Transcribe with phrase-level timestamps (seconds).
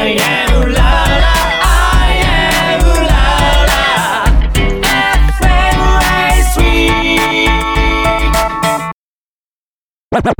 [0.00, 0.90] I am la
[1.24, 3.20] la I am la
[3.68, 3.82] la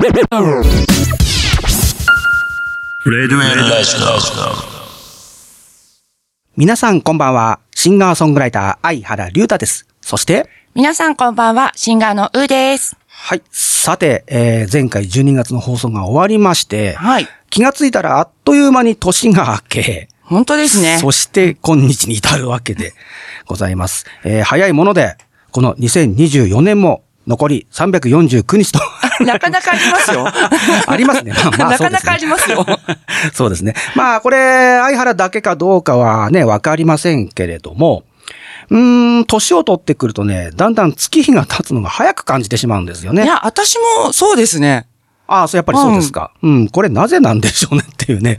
[0.01, 0.63] FM
[3.05, 3.95] レディエルラジ
[6.57, 7.59] 皆さんこんばんは。
[7.75, 9.85] シンガーソングライター、相原龍太です。
[10.01, 12.97] そして、皆さんこんばんは、シンガーのうーです。
[13.07, 13.43] はい。
[13.51, 17.27] さて、えー前回12月の放送が終わりまして、はい。
[17.51, 20.97] 気がついたらあっという間に年が明け、本当ですね。
[20.99, 22.93] そして今日に至るわけで
[23.45, 24.05] ございます。
[24.23, 25.17] えー早いもので、
[25.51, 28.79] この2024年も残り349日と
[29.25, 30.25] なかなかありますよ。
[30.87, 31.33] ありますね。
[31.33, 32.65] まあまあねかなかありますよ。
[33.33, 33.75] そうですね。
[33.95, 34.37] まあ、これ、
[34.81, 38.03] 相原だけかどうかはね、わかりませんけれども、
[38.69, 43.25] うーん、年を取ってくるとね、だんだん月日が経つのが早く感じてしまうんですよね。
[43.25, 44.87] いや、私もそうですね。
[45.31, 46.31] ああ、そう、やっぱりそうですか。
[46.41, 48.37] うん、これなぜなんでしょうねっていうね。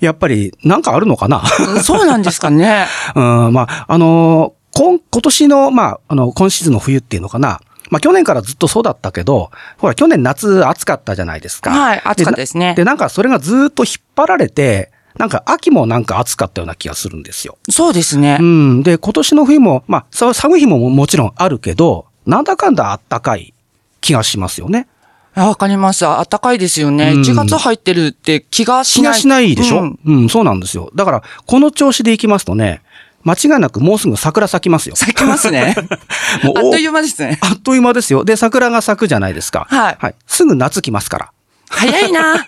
[0.00, 1.42] やっぱり、なんかあるのかな
[1.74, 2.86] うんそうなんですかね。
[3.16, 7.60] うん、まあ、あのー今、今年の、まあ、あの、今シーズンの冬っていうのかな。
[7.90, 11.70] まあ、去年からずっとそうだったけど、ほら、去年夏暑かったじゃないですか。
[11.70, 17.56] はい暑かったですねで、なんかそれがずっと引っ張られて、なんか秋もなんか暑かったような気がするんですよ。
[17.70, 18.42] そうですねう。
[18.42, 18.82] ん。
[18.82, 23.54] で、今年の冬も、まあ、さ寒い日もももちろんあるけど、なんだかんだ暖かい
[24.00, 24.88] 気がしますよね。
[25.34, 26.06] あわかります。
[26.06, 27.12] あったかいですよね。
[27.12, 29.12] うん1月入ってるって気がしない。
[29.12, 30.90] 気がしないでしょ、ううんん、そうなんですよ。
[30.94, 32.82] だから、この調子でいきますとね、
[33.24, 34.96] 間違いなくもうすぐ桜咲きますよ。
[34.96, 35.74] 咲きますね。
[36.44, 37.38] もうあっという間ですね。
[37.40, 38.24] あっという間ですよ。
[38.24, 39.66] で、桜が咲くじゃないですか。
[39.70, 40.14] はいはい。
[40.26, 41.30] すぐ夏来ますから。
[41.70, 42.36] 早いな。
[42.36, 42.38] い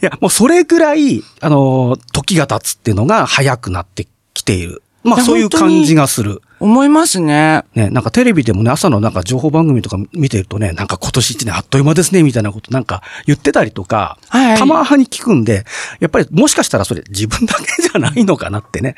[0.00, 4.82] や、もうそれぐらい、あのー時が経つっていうのが早くなってきている。
[5.02, 6.42] まあそういう感じがする。
[6.58, 7.64] 思いますね。
[7.74, 14.58] ね、なんかテレビでもね、朝のなんか情報番組とか見てるとね、なんか今年一年あっという間ですね、みたいなことなんか言ってたりとか、はい。
[14.58, 15.64] たまに聞くんで、
[16.00, 18.96] やっぱりもしかしたらそれ自分だけじゃないのかなってね、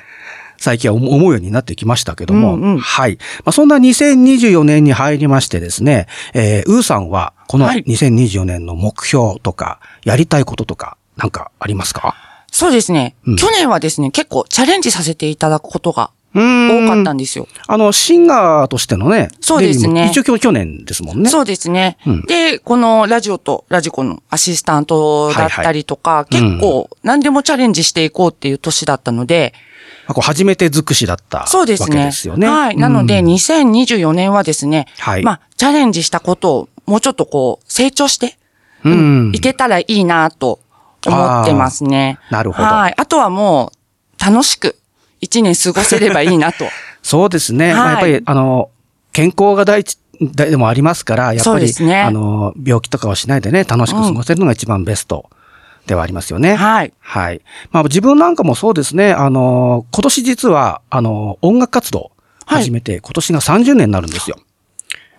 [0.60, 2.78] 最近は思うようになってきましたけども、うんうん。
[2.78, 3.18] はい。
[3.44, 7.84] まあ、そんな2024年に入りましてですね、えー、ウーさんはこのはい。
[7.84, 12.14] 2024年の目標とか、やりたいこととか、なんかありますか？
[12.50, 13.36] そうですね、うん。
[13.36, 17.48] 去年はですね、結構チャレンジさせていただくことが多かったんですよ。
[17.66, 21.30] あの、シンガーとしてのね、そうですね一応今日去年ですもんね。
[21.30, 29.54] そうですね、うんで、このラジオとラジコのアシスタントだったりとか、いはい結構何でもチャレンジしていこうっていう年だったので、
[30.06, 32.06] まあこう初めて尽くしだったわけそうですね。
[32.06, 32.46] ですよね。
[32.46, 32.76] はい。
[32.76, 38.38] なので、うん2024年はですね、はいまあ、チャレンジしたことをもうちょっとこう、成長して、
[38.84, 40.60] うんいけたらいいなと
[41.06, 42.18] 思ってますね。
[42.30, 42.94] なるほどはい。
[42.96, 43.72] あとはも
[44.20, 44.78] う、楽しく
[45.20, 46.64] 一年過ごせればいいなと。
[47.02, 47.74] そうですね。
[47.74, 48.70] まあ、やっぱはいり、あの、
[49.12, 55.30] 健康が第一でもありますから、やっぱり、ねあの、病気とかをしないでね、楽しく過ごせるのが一番ベスト
[55.86, 56.54] ではありますよね。
[56.54, 56.92] はい。
[57.00, 57.40] はい。
[57.70, 62.10] まあ自分なんかもそうですね、あの、今年実は、あの、音楽活動
[62.46, 64.38] 始めて、今年が30年になるんですよ。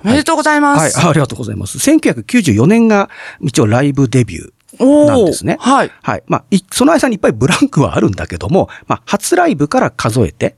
[0.04, 1.00] おめでとうございまはい、す。
[1.00, 1.78] あありがとうございます。
[1.78, 3.10] 1994年が
[3.42, 4.52] 一応ライブデビュー。
[4.80, 5.92] なんですねはい。
[6.02, 6.24] はい。
[6.28, 10.56] まあ、いその間にいっぱいブランクはあるんだけども、まあ、初ライブから数えて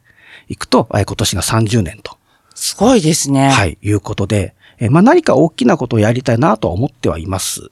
[0.47, 2.17] いくと、え今年が30年と、
[2.53, 3.49] すごいですね。
[3.49, 7.69] はい、いうことで、えまあ、何か大きなことをやりたいなとは思ってはいます。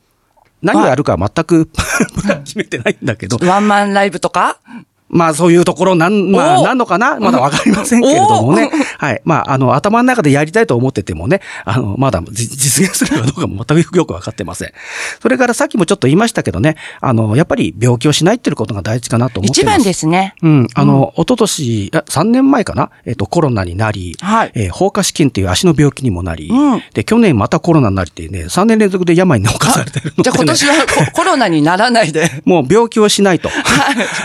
[0.62, 4.60] 何をやるかは全くプラン決めてないんだけど、ワンマンライブとか？
[5.10, 7.20] まあそういうところなん、まあおなんのかな？
[7.20, 9.06] まだわかりませんけれどもねお。
[9.06, 9.22] はい。
[9.26, 14.74] まああの頭の中でやりたいと思っててもね、あの、まだじ実現するかどうかも全くよくわかってません。
[15.22, 19.62] それからさっきもちょっと言いましたけどね、あの、やっぱり病気をしないっていうことが大事かなと思ってます。
[19.62, 20.36] 一番ですね。
[20.42, 20.68] うん。
[20.74, 22.92] あの、一昨年、あ3年前かな？
[23.06, 30.24] えっ、と、コロナになり、はいえー放火試験っていう足の病気にもなり、うんで、去年またコロナになりってね、3年連続で病に侵されてるので、ね。
[30.24, 30.74] じゃあ今年は
[31.12, 32.30] ココロナにならないで。
[32.46, 33.50] もう病気をしないと。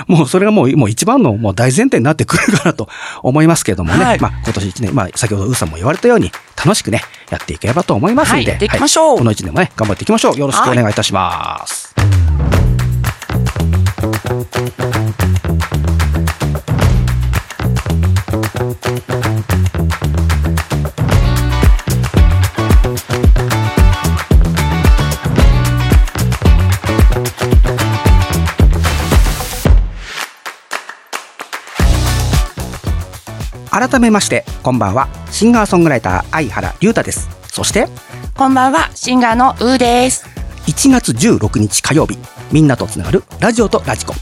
[0.07, 2.89] もうそれがもう、もう一番のもう大前提になってくるかなと
[3.23, 4.05] 思いますけれどもね。
[4.05, 8.43] はいまあ今年一年、まあ先ほどウーさんも言われたように楽しくね、やっていければと思いますので。
[8.43, 10.39] はいやっていきましょうこの一年もね、頑張っていきましょう。
[10.39, 11.95] よろしくお願いいたします。
[33.75, 35.09] 改めまして、こんばんは。
[35.33, 37.29] シンガーソングライター、相原龍太です。
[37.49, 37.89] そして、
[38.37, 40.35] こんばんは、シンガーのうーです。
[40.69, 42.17] 1月16日火曜日
[42.53, 44.15] みんなとつながるラジオとラジコ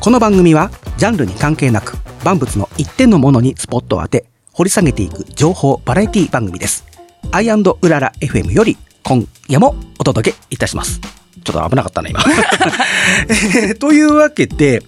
[0.00, 6.84] この番組はジャンルに関係なく万物の一点のものにスポットを当て掘り下げていく情報バラエティ番組です
[7.30, 11.00] アイうらら FM より今夜もお届けいたします
[11.44, 12.20] ちょっと危なかったね今
[13.28, 14.82] えーというわけで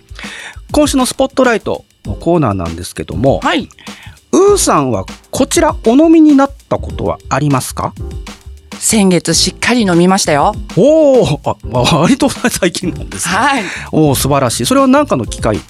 [0.73, 3.69] 今週のスポットライトのコーナーなんですけども、はい。
[4.33, 7.93] ウーさんはこちらお飲みになったことはありますか？
[8.79, 10.55] 先月しっかり飲みましたよ。
[10.77, 11.57] おお、あ、
[11.97, 13.35] 割と最近なんですね。
[13.35, 13.65] はい。
[13.93, 14.67] おお、素晴らしい。
[14.67, 15.61] それは何かの機会？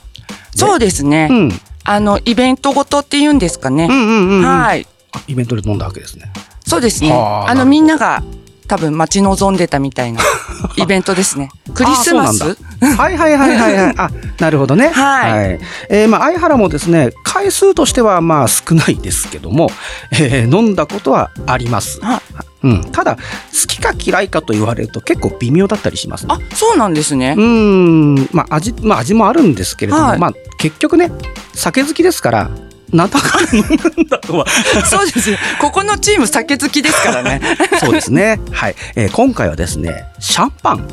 [0.54, 1.28] そうですね。
[1.30, 1.36] うん。
[1.36, 1.52] うん
[1.82, 3.86] あの、イベントごとって言うんですかね。
[3.86, 4.44] うんうんうん。
[4.44, 4.86] はい。
[5.12, 6.30] あイベントで飲んだわけですね。
[6.64, 7.10] そうですね。
[7.10, 8.22] あの、みんなが
[8.70, 10.20] 多分待ち望んでたみたいな
[10.78, 11.50] イベントですね。
[11.74, 12.56] クリスマス？
[12.80, 13.94] はいはいはいはいはい。
[13.96, 14.90] あ、なるほどね。
[14.94, 15.58] はい
[15.88, 19.72] えーまあ、相原もですね、回数としてはまあ少ないですけども、
[20.12, 21.98] えー飲んだことはあります。
[22.00, 22.20] はい
[22.62, 22.84] うん。
[22.92, 23.20] ただ、好
[23.66, 26.34] きか嫌いかと言われると結構微妙だったりします、ね。
[26.34, 27.40] あ、そうなんですねう。
[27.40, 31.10] ーん、まあ味、まあ味もあるんですけれども、はいまあ結局ね、
[31.54, 32.50] 酒好きですから、
[32.92, 33.64] なんだかんだ飲
[33.96, 34.46] むんだとは。
[34.84, 35.38] そうですよ。
[35.60, 37.40] ここのチーム酒好きですからね。
[37.80, 38.40] そうですね。
[38.50, 40.88] はい、えー今回はですね、シャンパン。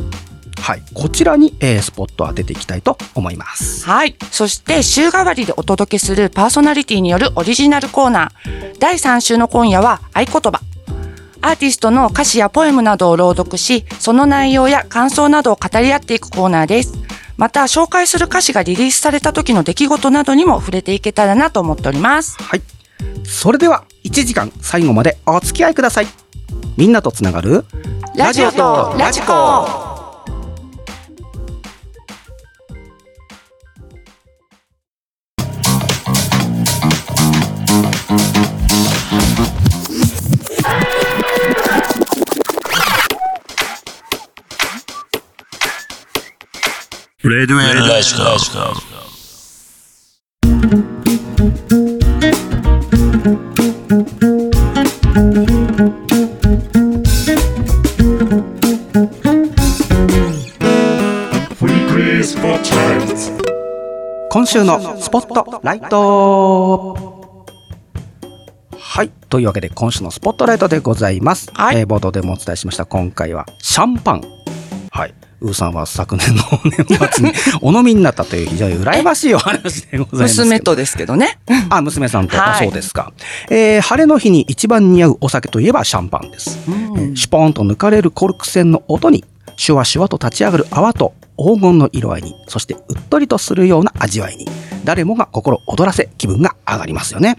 [0.60, 0.82] はい。
[0.94, 3.86] こちらに、えースポットを当てていきたいと思います。
[3.86, 4.16] はい。
[4.32, 8.76] そして、週替わりでお届けするパーソナリティによるオリジナルコーナー。
[8.80, 10.62] 第3週の今夜は合言葉。
[11.42, 16.94] アーティストの歌詞やポエムなどを朗読し、その内容や感想などを語り合っていくコーナーです。
[17.38, 22.38] また、紹介する歌詞がリリースされた時の出来事などにも触れていけたらなと思っております。
[22.42, 22.62] はい。
[23.24, 26.07] それでは、1時間最後までお付き合いください。
[26.78, 27.66] みんなとつながる
[28.16, 29.87] ラジオとラジコ
[47.29, 48.21] レデュエルラジコ
[64.29, 66.95] 今週のスポットライト
[68.79, 69.09] はい。
[69.29, 71.51] というわけで、今週のスポットライトでございます。
[71.53, 74.21] はいえー冒頭でもお伝えしました、今回はシャンパン。
[74.91, 75.13] はい。
[75.39, 80.39] ウーさんは昨年の年末に お飲みになったという非常に羨ましいお話でございます。
[80.42, 81.38] 娘とですけどね。
[81.69, 82.36] あ、娘さんと。
[82.38, 83.12] はいあそうですか。
[83.50, 86.57] えー晴れの日に一番似合うお酒といえばシャンパンです。
[86.68, 89.24] えーシュポーンと抜かれるコルク栓の音に、
[89.57, 94.48] シュワシュワと立ち上がる泡と黄金の色合いに、そしてうっとりとするような味わいに、
[94.84, 97.38] 誰もが心躍らせ気分が上がりますよね。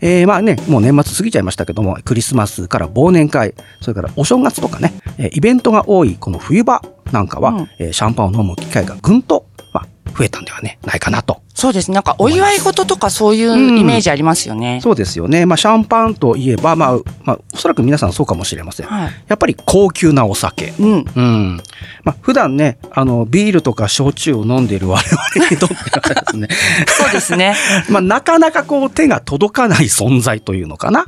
[0.00, 6.82] えーまあね、もう年末過ぎちゃいましたけども、クリスマスから忘年会、それからお正月とかね、えーイベントが多いこの冬場
[7.12, 11.90] なんかは、うんえーシャンパンを飲む機会がぐんと、まあ、増えたんではね、ないかなとそうです。
[11.90, 14.78] なんか、お祝い事とかそういうイメージありますよね。
[14.80, 15.44] そうですよね。
[15.44, 18.86] まあ、シャンパンといえば、まあ、まあ、おそらく皆さんそうかもしれません。
[18.86, 19.10] はい。
[19.26, 20.72] やっぱり高級なお酒。
[20.78, 21.04] うん。
[21.16, 21.56] うん。
[22.04, 26.48] まあ、普段ね、あの、ビールとか焼酎を飲んでいる我々にとってはですね、
[26.86, 27.56] そうですね。
[27.90, 31.06] まあ、なかなかこう手が届かない存在というのかな。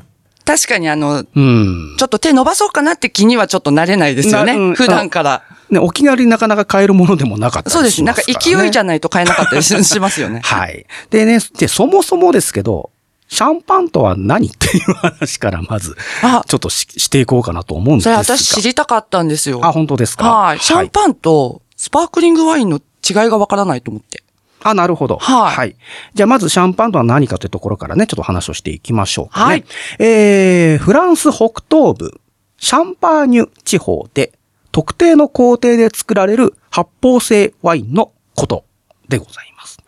[0.51, 1.95] 確かにあの、うん。
[1.99, 4.55] ちょっと手伸ばそうかなって気にはちょっとなれないですよね。
[4.55, 5.43] なうん普段から。
[5.71, 8.03] ね、お気軽になかなか買えるものでもなかったりしそうです。
[8.03, 8.33] ますから、ね。
[8.33, 10.41] なんか勢いじゃないと買えなかったりししますよね。
[10.45, 10.85] はい。
[11.11, 12.91] でね、で、そもそもですけど、
[13.29, 18.25] シャンパンとは何っていう話からまず、あ、ちょっとししていこうかなと思うんですそれが。
[18.25, 19.61] 私知りたかったんですよ。
[19.63, 20.29] あ、本当ですか？
[20.29, 20.59] はい。
[20.59, 24.25] シャンパンとスパークリングワインの違いがわからないと思って。
[24.63, 25.17] あ、なるほど。
[25.19, 25.77] はい
[26.15, 29.45] じゃあ、まずシャンパンとは何かというところからね、ちょっと話をしていきましょうかね。
[29.47, 29.65] はい
[29.99, 32.21] えー、フランス北東部、
[32.59, 34.33] シャンパーニュ地方で、
[34.73, 38.65] 特定の工程で作られる発泡性ワインのこと
[39.09, 39.79] でございます。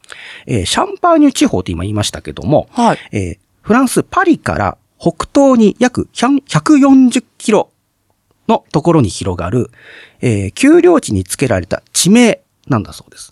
[0.47, 2.99] えーシャンパーニュ地方って今言いましたけども、はい。
[3.13, 7.71] えーフランス・パリから北東に約100 140キロ
[8.49, 9.71] のところに広がる、
[10.21, 13.32] えー丘陵地に付けられた地名なんだそうです。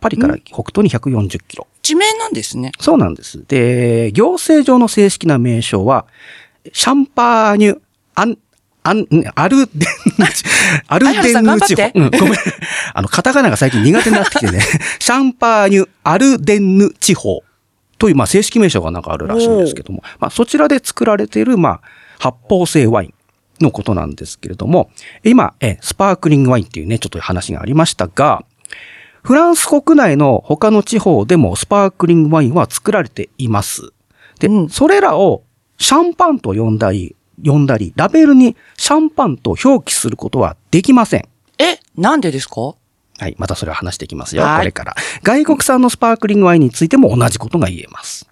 [0.00, 1.66] パリから北東に140キロ。
[1.82, 2.72] 地名なんですね。
[2.80, 3.44] そうなんです。
[3.46, 6.06] で、行政上の正式な名称は、
[6.72, 7.80] シャンパーニュ、
[8.14, 8.38] アン、
[8.82, 9.68] アン、んアルデン
[10.18, 10.44] ヌ地、
[10.88, 11.90] アルデンヌ地方。
[11.94, 12.34] うん、ごめん。
[12.94, 14.60] あの、カタカナが最近苦手になってきてね、
[14.98, 17.42] シャンパーニュ、アルデンヌ地方
[17.98, 21.80] という、まあ、正式名称がなんかあるらしいんですけども、まあ、そちらで作られている、まあ、
[22.18, 23.14] 発泡性ワイン
[23.64, 24.90] のことなんですけれども、
[25.24, 28.44] 今、え、スパークリングワインっていうね、ちょっと話がありましたが、
[29.22, 33.92] フランス国内の他の地方でもスパークリングワインは作られています。
[34.38, 35.44] で、うんそれらを
[35.78, 41.28] シャンパンと呼んだり、呼んだり、ラベルにシャンパンと表記することはできません。
[41.58, 42.74] え、なんでですか？
[43.18, 43.36] はい。
[43.38, 44.42] またそれを話していきますよ。
[44.42, 44.94] はいこれから。
[45.22, 48.26] 外国産のスパークリングワインについても同じことが言えます。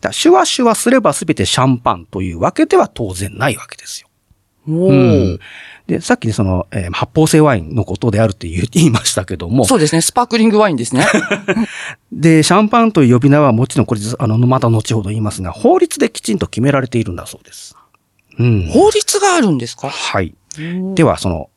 [0.00, 4.08] だシュワシュワすれば全てシャンパンというわけでは当然ないわけですよ。
[4.68, 5.38] おうん
[5.88, 10.00] で、さっきね、その、えー発泡性ワインのことであるって 言いましたけども、そうですね。
[10.00, 11.04] スパークリングワインですね。
[12.12, 17.76] で、シャンパンという呼び名はもちろんこれ、あの、また後ほど言いますが、法律できちんと決められているんだそうです。
[18.38, 18.68] うん。
[18.70, 19.88] 法律があるんですか？
[19.90, 20.34] はい。
[20.94, 21.48] では、その、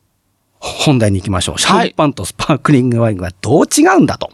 [0.60, 1.60] 本題に行きましょう。
[1.60, 4.32] シャンパンとスパークリングワインがどう違うんだと。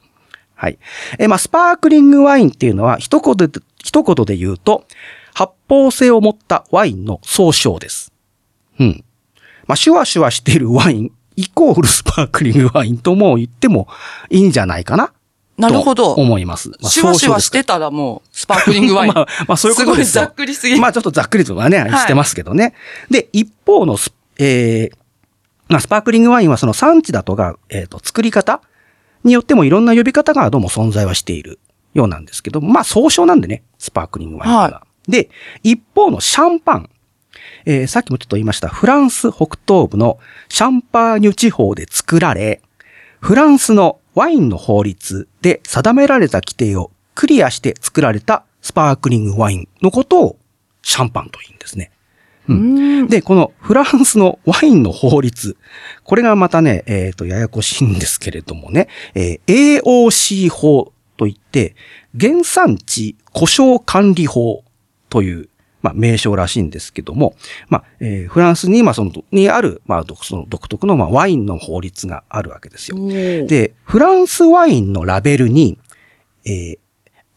[0.56, 0.78] はい。
[1.20, 4.86] えーまあ、スパークリングワインっていうのは、一言で、一言で言うと、
[5.34, 8.11] 発泡性を持ったワインの総称です。
[8.82, 9.04] うん。
[9.68, 13.88] まあ、シュワシュワしているワイン、イコールスパークリングワインとも言っても
[14.30, 15.14] いいんじゃないかな。
[15.58, 16.70] なるほどと思います。
[16.70, 19.14] まあシュワシュワしてたらもう、スパークリングワイン。
[19.14, 22.74] まあ、まあそういうことですよすごいざっくりすぎまあちょっとざっくりとはね、はいしてますけどね。
[23.10, 25.02] で、一方のス、えー
[25.70, 28.62] まあ、スパークリングワインはその産地だとか、えっ、と、作り方
[29.24, 31.60] によってもいろんな呼び方がどうも存在はしている
[31.94, 34.60] ようなんですけど、まあ総称なんでね、スパークリングワインは。
[34.64, 35.30] はで、
[35.64, 36.90] 一方のシャンパン。
[37.66, 42.62] えーさっきもちょっと言いました、フランス北東部のシャンパーニュ地方で作られ、
[43.20, 50.38] フランスのワインの法律で定められた規定をクリアして作られたスパークリングワインのことを
[50.82, 51.92] シャンパンと言うんですね。
[52.48, 53.08] うん。
[53.08, 55.58] で、このフランスのワインの法律、
[56.04, 61.76] これがまたね、えっ、と、ややこしいんですけれどもね、えー AOC 法といって、
[62.20, 64.64] 原産地故障管理法
[65.10, 65.50] という、
[65.82, 67.36] まあ、名称らしいんですけども、
[67.70, 72.98] まあ、えーフランスに、まあ、その、にある、まあ、独その独特の、まあ、ワインの法律があるわけですよ。
[73.08, 75.78] で、で、フランスワインのラベルに、
[76.46, 76.78] えー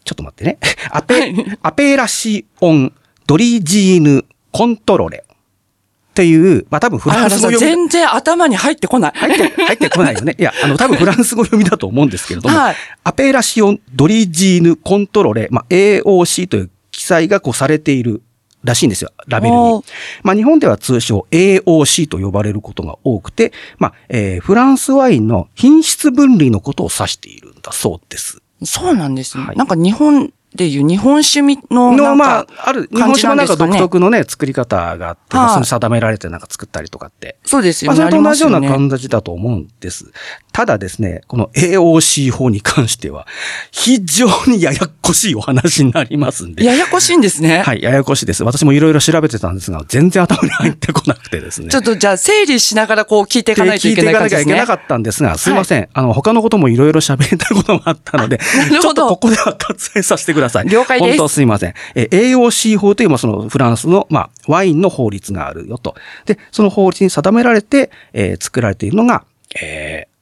[0.04, 0.58] ちょっと待ってね。
[0.90, 2.92] アペ、アペラシオン
[3.26, 9.12] ドリジーヌコントロレっていう、まあ多分フランス語読み全然頭に入ってこない。
[9.14, 10.36] 入って、入ってこないよね。
[10.38, 18.22] いや、あの、多分フランス語読みだと思うんですけれども、はいアペラシオンドリジーヌコントロレ、まあ AOC という記載がこうされている
[18.64, 19.84] らしいんですよ、ラベルに。
[20.22, 28.42] まあ日本では通称 AOC と呼ばれることが多くて、まあ、えーフランスワインの品質分類のことを指しているんだそうです。
[28.64, 29.44] そうなんですね。
[29.44, 37.36] はいなんか日本でいう日本酒みの、なの、んまあか、、ある、日本酒もなんか独特のね、作り方があって、はいその定められてなんか作ったりとかって。
[37.44, 38.10] そうですよまあ、ね。
[38.10, 40.12] それと同じような感じだと思うんです。
[40.52, 43.26] ただですね、この AOC 法に関しては、
[43.72, 46.64] 非常にややこしいお話になりますんで。
[46.64, 47.62] ややこしいんですね。
[47.62, 48.44] はい、ややこしいです。
[48.44, 51.68] 私もいろいろ調べてたんですが、全然頭に入ってこなくてですね。
[51.70, 54.52] ちょっとじゃあ整理しながらこう聞いていかないといけない感じですね。
[54.52, 55.88] 聞いていかなきゃいけなかったんですが、すいません。
[55.92, 58.38] あの、他のこともいろいろ喋りたいこともあったので、
[58.80, 60.43] ちょっとここでは割愛させてください。
[60.64, 61.74] 了解です本当すいません。
[61.94, 65.94] え、AOC 法という、まあ、そのフランスの、まあ、ワインの法律があるよと。
[66.26, 69.24] で、その法律に定められて、えー作られているのが、
[69.60, 70.14] えー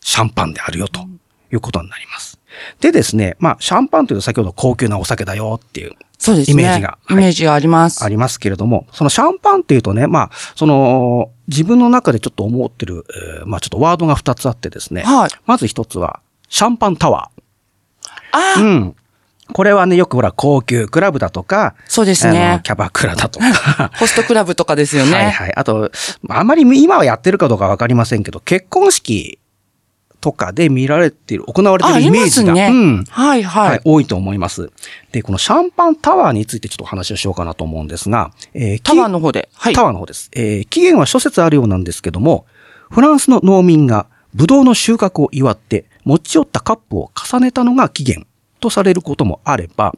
[0.00, 1.00] シャンパンであるよと
[1.52, 2.38] いうことになります。
[2.80, 6.62] でですね、まあ、シャンパンというと先ほど高級なお酒だよっていうそうですね。
[6.62, 8.04] イメージがはいイメージがあります。
[8.04, 13.04] ありますけれども、そのシャンパンっていうとね、まあ、その、自分の中でちょっと思ってる、
[13.40, 15.02] えーまあちょっとワードが2つあってですね。
[15.02, 17.30] はいまず1つは、シャンパンタワ
[18.32, 18.62] ああ、ー。
[18.62, 18.96] うん。
[19.52, 22.60] これはね、よくほら、高級クラブだとか、そうですあのね。
[22.64, 23.90] キャバクラだとか。
[23.98, 25.14] ホストクラブとかですよね。
[25.14, 25.54] はいはい。
[25.54, 25.90] あと、
[26.28, 29.38] あまり今はやってるかどうかわかりませんけど、結婚式
[30.20, 32.68] とかで見られている、行われているイりメージが、ね。
[32.70, 33.04] うん。
[33.08, 33.68] はいはい。
[33.70, 34.70] はい、多いと思います。
[35.12, 39.48] で、このシャンパンタワーについてちょっとお話をしようかなと思うんですが、えータワーの方で。
[39.54, 39.74] はい。
[39.74, 40.30] タワーの方です。
[40.34, 42.46] えー期限は諸説あるようなんですけども、
[42.90, 48.27] フランスの農民がブドウの収穫を祝って持ち寄ったカップを重ねたのが起源
[48.58, 49.94] とされることもあれば、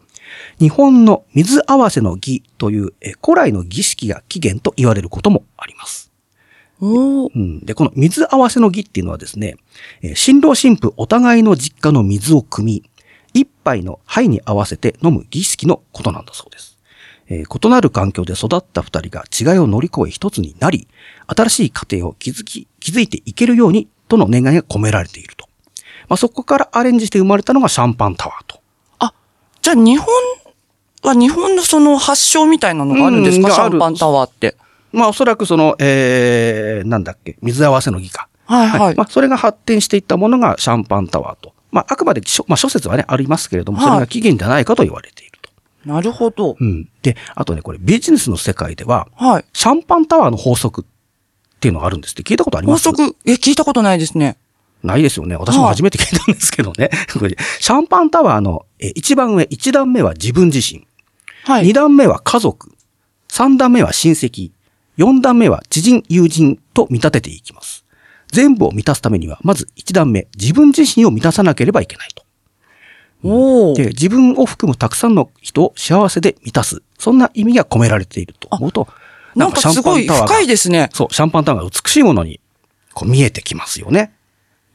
[0.59, 6.11] 日本の水合わせの儀というえー古来の儀式が起源と言われることもあります。
[7.35, 9.57] うん、で、この水合わせの儀っていうのはですね、
[10.03, 12.83] えー新郎新婦お互いの実家の水を汲み、
[13.35, 16.79] 一杯の杯に合わせて飲む儀式のことなんだそうです。
[17.29, 19.25] えー異なる環境で育った二人が
[19.55, 20.89] 違いを乗り越え一つになり、
[21.27, 25.50] 新しい家庭を築き、築いていけるようにとの願いが込められていると。
[26.11, 28.61] まあ、そこからアレンジして生まれたのがシャンパンタワーと。
[28.99, 29.15] あ、
[29.63, 30.09] じゃあ日本
[31.05, 34.57] は日本のその発祥みたいなのがあるんですか、うんシャンパンタワーって。
[34.93, 38.29] まあ、おそらくその、えー、なんだっけ、水合わせの儀か。
[38.45, 38.95] はいはい。
[38.97, 41.55] まあ、それが発展していったものがシャンパンタワーと。
[41.71, 45.51] まあ、あくまで諸、まあ、諸説はね、ありますけれども、はいそれが起源ではないかと言われていると。
[45.85, 46.57] なるほど。
[46.59, 46.89] うん。
[47.03, 49.45] で、あとね、これビジネスの世界では、はい。
[49.53, 52.91] シャンパンタワーの法則っていうのがあるんですって聞いたことあります？
[52.91, 54.37] 法則、え、聞いたことないですね。
[54.83, 55.37] ないですよね。
[55.37, 56.91] 私も初めて聞いたんですけどね。
[57.61, 60.87] シャンパンタワーのえ一番上、一段目は自分自身。
[61.45, 61.67] はい。
[61.67, 62.73] 二段目は家族。
[63.29, 64.51] 三段目は親戚。
[64.97, 67.85] 四段目は知人、友人と見立てていきます。
[68.33, 72.25] 全部を満たすためには、まず一段目、自分自身を満たさなければいけないと。
[73.23, 76.83] おーで、自分を含むたくさんの人を幸せで満たす。
[76.99, 78.89] そんな意味が込められていると思うと、
[79.35, 80.89] なんかすごい深いでですね。
[80.93, 82.41] そう、シャンパンタワーが美しいものに、
[82.95, 84.13] こう見えてきますよね。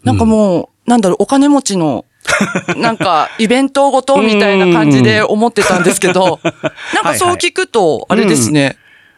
[0.06, 2.06] なんかもう、なんだろう、お金持ちの
[2.78, 6.40] なんか、イベントごとみたいな感じで思ってたんですけど、
[6.94, 8.78] なんかそう聞くと、あれですね。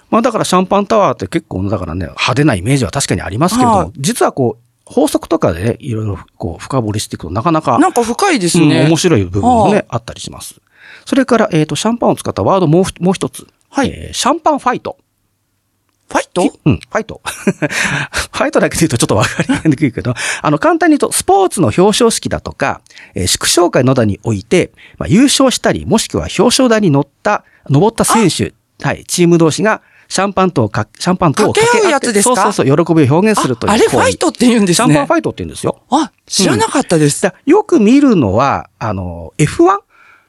[0.10, 8.86] まあだからシャンパンタワーって結構、だからね、派手なイメージは確かにありますけれど実はこう、法則とかでね、いろいろこう、深掘りしていくとなかなか、なんか深いですうんね。
[8.88, 10.56] 面白い部分もはね、あったりします。
[11.06, 13.48] それから、えっ、と、シャンパンを使ったワードもうふもう一つ。
[13.70, 14.98] はいえーシャンパンファイト。
[16.10, 16.42] ファイト？
[16.66, 17.22] うん、ファイト？
[17.26, 22.82] ファイトだけで言うとちょっとわかりにくいけど、あの、簡単に言うと、スポーツの表彰式だとか、
[23.16, 32.36] えー祝勝会のだにおいて、まあ、優勝したり、もしくは表彰台に乗った、登った選手、はい、チーム同士が、シャンパンとをか、シャンパンとを掛け合うやつですか？
[32.36, 34.86] そうそうそう、喜びを表現するというああれファイトって言うんですね。
[34.88, 35.82] シャンパンファイトって言うんですよ。
[35.90, 37.22] あ、知らなかったです。
[37.22, 39.72] だよく見るのは、あの、F1?F1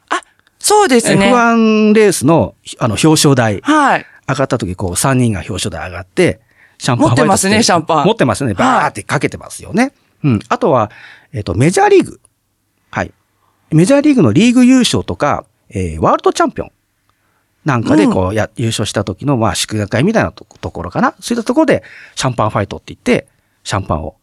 [0.09, 0.23] あ、
[0.59, 1.27] そうですね。
[1.31, 3.61] レースの、あの、表彰台。
[3.63, 4.07] はい。
[4.29, 6.41] 上がった時、こう、3人が表彰台上がって、
[6.79, 8.55] シャンパン持ってますねシャンパン持ってますね。
[8.55, 9.93] バーってかけてますよね。
[10.23, 10.41] うん。
[10.49, 10.91] あとは、
[11.33, 12.21] えっ、と、メジャーリーグ。
[12.91, 13.13] はい。
[13.71, 16.73] メジャーリーグのリーグ優勝とか、えーワールドチャンピオン
[17.65, 21.15] なんかで、こう、や、優勝した時の、まあ、祝賀会みたいなとところかな。
[21.21, 21.83] そういったところで、
[22.15, 23.29] シャンパンファイトって言って、
[23.63, 24.17] シャンパンを、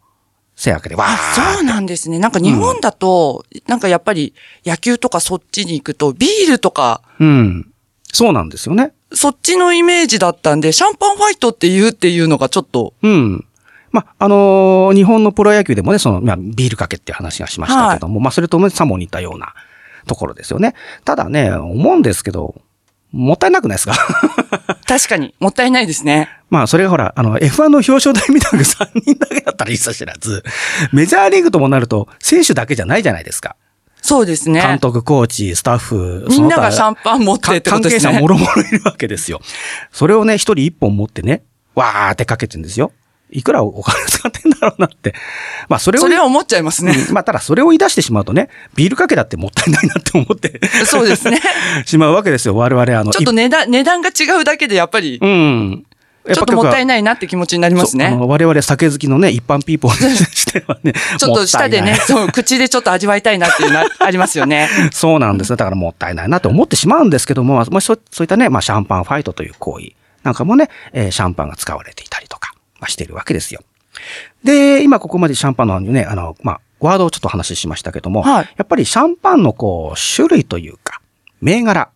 [0.56, 2.18] 背開けて、わーあ、そうなんですね。
[2.18, 4.34] なんか日本だと、なんかやっぱり
[4.66, 7.72] 野球とかそっちに行くと、ビールとか、うん。
[8.12, 8.94] そうなんですよね。
[9.14, 13.46] そっちのイメージだったんで、シャンパンファイトって言うっていうのがちょっと、うん。
[13.92, 19.54] まあ、あのー日本のプロ野球でもね、その、まあ、ビールかけっていう話がしましたけども、まあ、それともさも似たような
[20.08, 20.74] ところですよね。
[21.06, 22.56] ただね、思うんですけど、
[23.12, 23.96] もったいなくないですか？
[24.86, 26.30] 確かにもったいないですね。
[26.50, 30.44] まあ、それがほら、あの、F1 の表彰台みたいな3人だけだったらいいさ知らず、
[30.92, 33.56] メジャーリーグともなると、選手だけじゃないじゃないですか。
[34.06, 34.62] そうですね。
[34.62, 38.28] 監督、コーチ、スタッフ、みんながシャンンパン持ってってことですね関係者も。
[38.28, 39.42] ろもろいるわけですよ。
[39.92, 41.44] それをね、一人一本持ってね、
[41.74, 42.92] わーってかけてんですよ。
[43.32, 45.16] いくらお金使ってんだろうなって。
[45.68, 46.96] まあ、それをそれは思っちゃいますね。
[47.10, 51.42] うんまあ、ただそれを言い出してしまうとね、ビールかけだってもったいないなって思ってそうですね。
[51.86, 52.56] しまうわけですよ。
[52.56, 55.86] 我々、あの、ちょっと値段、値段が違うだけでやっぱり、うん。
[56.33, 58.16] ちょっともったいないなって気持ちになりますね。
[58.20, 64.70] 我々酒好きのね、一般ピーポーに してはね、ちょっと舌でねそう、口でちょっと味わいたいなっていうのはありますよね。
[64.92, 65.55] そうなんですよ。
[65.55, 69.92] だからもったいないなと思ってしまうんですけども、まあ、そういったね、まあ、シャンパンファイトという行為
[70.24, 73.61] なんかもね、えーシャンパンが使われていたりとか、まあ、しているわけですよ。
[74.44, 81.01] で、今ここまでシャンパンのね、あの、まあ、ワードをちょっとお話ししましたけども、はいやっぱりシャンパンのこう、種類というか、
[81.42, 81.90] 銘柄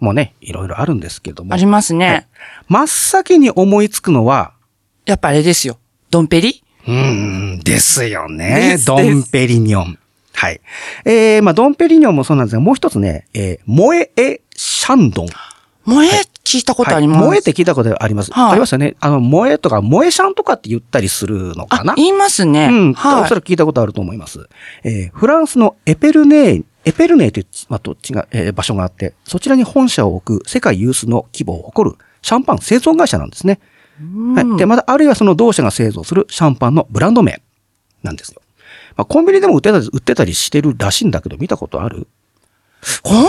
[0.00, 1.54] もね、いろいろあるんですけども。
[1.54, 2.28] ありますはいね。
[2.68, 4.52] 真っ先に思いつくのは、
[5.06, 5.78] やっぱあれですよ。
[6.10, 6.62] ドンペリ？
[6.86, 6.94] うー
[7.56, 8.76] ん、ですよでね。
[8.78, 9.98] すドンペリニョン。
[10.34, 10.60] はい。
[11.04, 15.26] えー、まあ、ドンペリニョンもそうなんですが、もう一つね、えー、萌ええシャンドン。
[15.84, 16.10] 萌え、
[16.44, 17.20] 聞いたことあります。
[17.20, 18.30] はい萌えって聞いたことあります。
[18.32, 18.94] はいありますよね。
[19.00, 21.94] あの、萌えとか、萌えシャンとかって言ったりするのかな？
[21.94, 22.68] あ、言いますね。
[22.70, 22.92] うん。
[22.94, 23.22] はい。
[23.22, 24.48] おそらく聞いたことあると思います。
[24.84, 33.60] えーフランスのエペルネー、エペルネーという、まあ、土地が、えー場所があって、そちらに本社を置く世界有数の規模を誇るシャンパン製造会社なんですね。
[34.34, 34.56] はい。
[34.56, 37.42] で、また、あるいはその同社が製造するシャンパンのブランド名
[38.02, 38.40] なんですよ。
[38.96, 42.06] まあ、コンビニでも売ってたり、売ってたりしてるらしいんだけど、見たことある
[43.02, 43.24] コン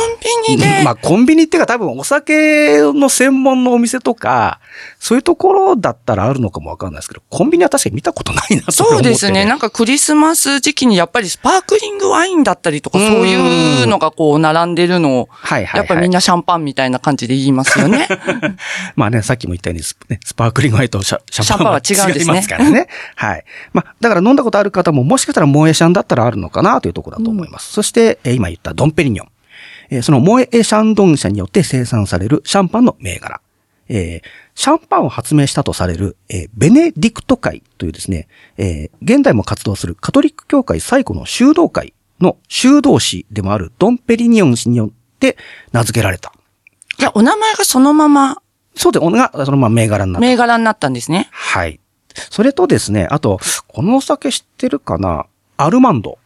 [0.47, 4.59] ビニで、 まあ、コンビニっていうか多分お酒の専門のお店とか、
[4.99, 9.45] そういうところだったらあるのかもわかんないですけど、コンビニは確かに見たことないなと思ってそうですね。
[9.45, 18.07] なんかクリスマス時期にやっぱりスパークリングワインだったりとか、うんそういうのがこう並んでるのを、はいはいはいやっぱりみんなシャンパンみたいな感じで言いますよね。
[18.95, 22.87] まあね、さっきも言ったようにス,、ね、スパークリングワインとシャシャンパンは違うんですねからね。
[23.15, 23.43] はい。
[23.73, 27.71] まあ、だから飲んだことある方ももしかしたらモエシャンだったらあるのかなというところだと思います。
[27.71, 29.27] そして、えー今言ったドンペリニョン。
[29.89, 33.41] えーそのモエエシャンドン社によって生産されるシャンパンの銘柄。
[33.87, 45.37] えーシャンパンを発明したとされる、えーベネディクト会というですね、えー現代も活動するカトリック教会最古の修道会の修道士でもあるドンペリニョン氏によって
[45.71, 46.33] 名付けられた。
[46.97, 48.41] じゃあお名前がそのまま
[48.75, 50.27] そうで、が、そのまま銘柄になった。
[50.27, 51.27] 銘柄になったんですね。
[51.31, 51.79] はい。
[52.29, 55.25] それとですね、あと、このお酒知ってるかな？
[55.57, 56.17] アルマンド。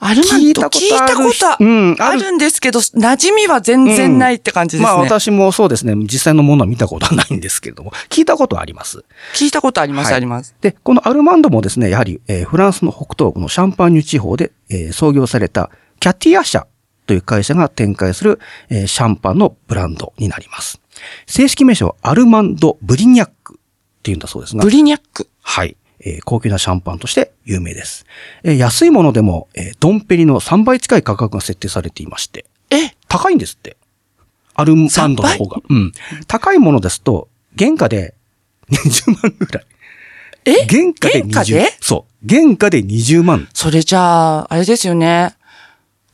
[0.00, 4.92] アルマンド聞いたことあうんあるんですけど、馴染みは全然ないって感じですね。
[4.92, 9.04] まあ私もそうですね、実際のものは見たことはないんですけれども、聞いたことはあります。
[9.34, 10.54] 聞いたことあります、はいあります。
[10.60, 16.66] で、このアルマンドもですね、やはり、えーフランスの北東部のシャンパーニュ地方で、えー創業されたキャティア社
[17.06, 20.80] という会社が展開する、えーシャンパンのブランドになります。
[21.26, 25.28] 正式名称はアルマンド・ブリニャックっていうんだそうですがブ、リニャック。
[25.40, 25.76] はい。
[26.04, 28.04] えー高級なシャンパンとして有名です。
[28.42, 33.76] えー安いものでも、えードンペリの3倍近い価格が設定されていまして、え、高いんですって。
[34.54, 35.60] アルマンドの方が。
[35.68, 35.92] うん。
[36.28, 38.14] 高いものですと、原価で
[38.70, 39.66] 20万ぐらい。
[40.44, 40.66] え？
[40.66, 41.76] 原価で20原価で？
[41.80, 42.28] そう。
[42.28, 43.48] 原価で20万。
[43.52, 45.34] それじゃあ、あれですよね。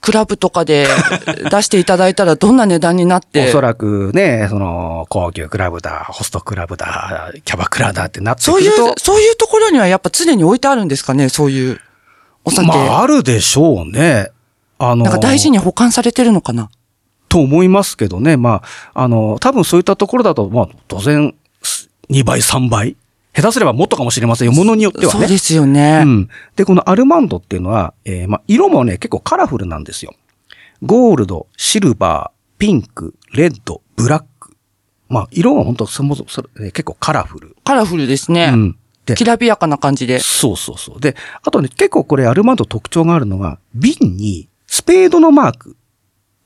[0.00, 0.86] クラブとかで
[1.50, 3.48] 出していただいたらどんな値段になって。
[3.48, 11.80] おそらくね、その、高級クラブだ、ホストクラブだ、キャバクラだってなってくそういうそういうところにはやっぱ常に置いてあるんですかね、そういう
[12.44, 12.66] お酒。
[12.66, 14.30] まあ、あるでしょうね。
[14.78, 16.70] あの、なんか大事に保管されてるのかな。
[17.28, 18.36] と思いますけどね。
[18.36, 18.62] ま
[18.94, 21.34] あ、あの、多分そういったところだと、まあ、当然、
[22.10, 22.96] 2倍、3倍。
[23.40, 24.52] 下手すればもっとかもしれませんよ。
[24.52, 25.20] ものによってはね。
[25.20, 26.02] そうですよね。
[26.04, 26.28] うん。
[26.56, 30.14] で、このアルマンドっていうのは、えーまあ、色もね、結構カラフルなんですよ。
[30.82, 34.56] ゴールド、シルバー、ピンク、レッド、ブラック。
[35.08, 37.56] まあ、色は本当そもそもそれ、えー結構カラフル。
[37.64, 38.50] カラフルですね。
[38.52, 38.76] うん。
[39.06, 40.20] できらびやかな感じで。
[40.20, 41.00] そうそうそう。
[41.00, 45.76] で、あとね、結構これアルマンド特徴があるのが、瓶にスペードのマーク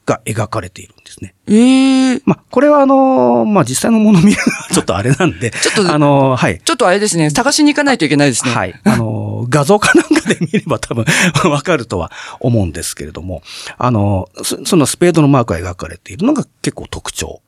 [0.06, 1.34] が描かれているんですね。
[1.46, 6.60] ええまあ、これはあのーまあ、実際のものを見るのはちょっとあれなんで、 ちょっとあのーはい。
[6.64, 8.52] ちょっとあれですね、探しに行かないといけないですね。
[8.52, 8.74] はい。
[8.84, 11.04] あのー、画像かなんかで見れば多分
[11.50, 13.42] わかるとは思うんですけれども、
[13.78, 17.40] あのーそ、そのスペードのマークが描かれているのが結構特徴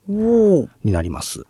[0.84, 1.44] になります。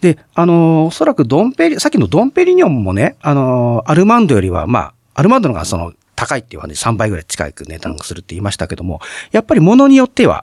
[0.00, 9.00] で、あのーおそらくドンペリ、さっきのドンペリニョンもね、あのーアルマンドよりは、まあ、アルマンドの方がその、高いっていうのはね、3倍ぐらい近く値段がするって言いましたけども、
[9.30, 10.42] やっぱり物によっては、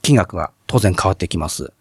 [0.00, 1.72] 金額が当然変わってきます。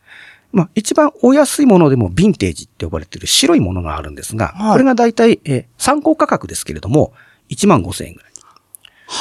[0.51, 7.13] まあ、一番お安いものでも、ヴィンテージって呼ばれている白いものがあるんですが、はいこれが大体、えー参考価格ですけれども、
[7.49, 8.31] 1万5千円ぐらい。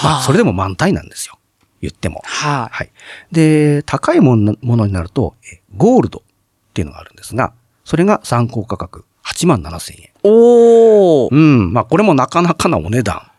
[0.03, 1.39] まあ、はそれでも満タイなんですよ。
[1.83, 2.23] 言っても。
[2.25, 2.91] ははい。
[3.33, 7.53] で、高いものものになると、えゴールドっていうのがあるんですが、
[7.85, 10.05] それが参考価格8万7千円。
[10.07, 10.11] い。
[10.23, 11.35] おー。
[11.35, 11.73] うん。
[11.75, 13.31] まあ、これもなかなかなお値段。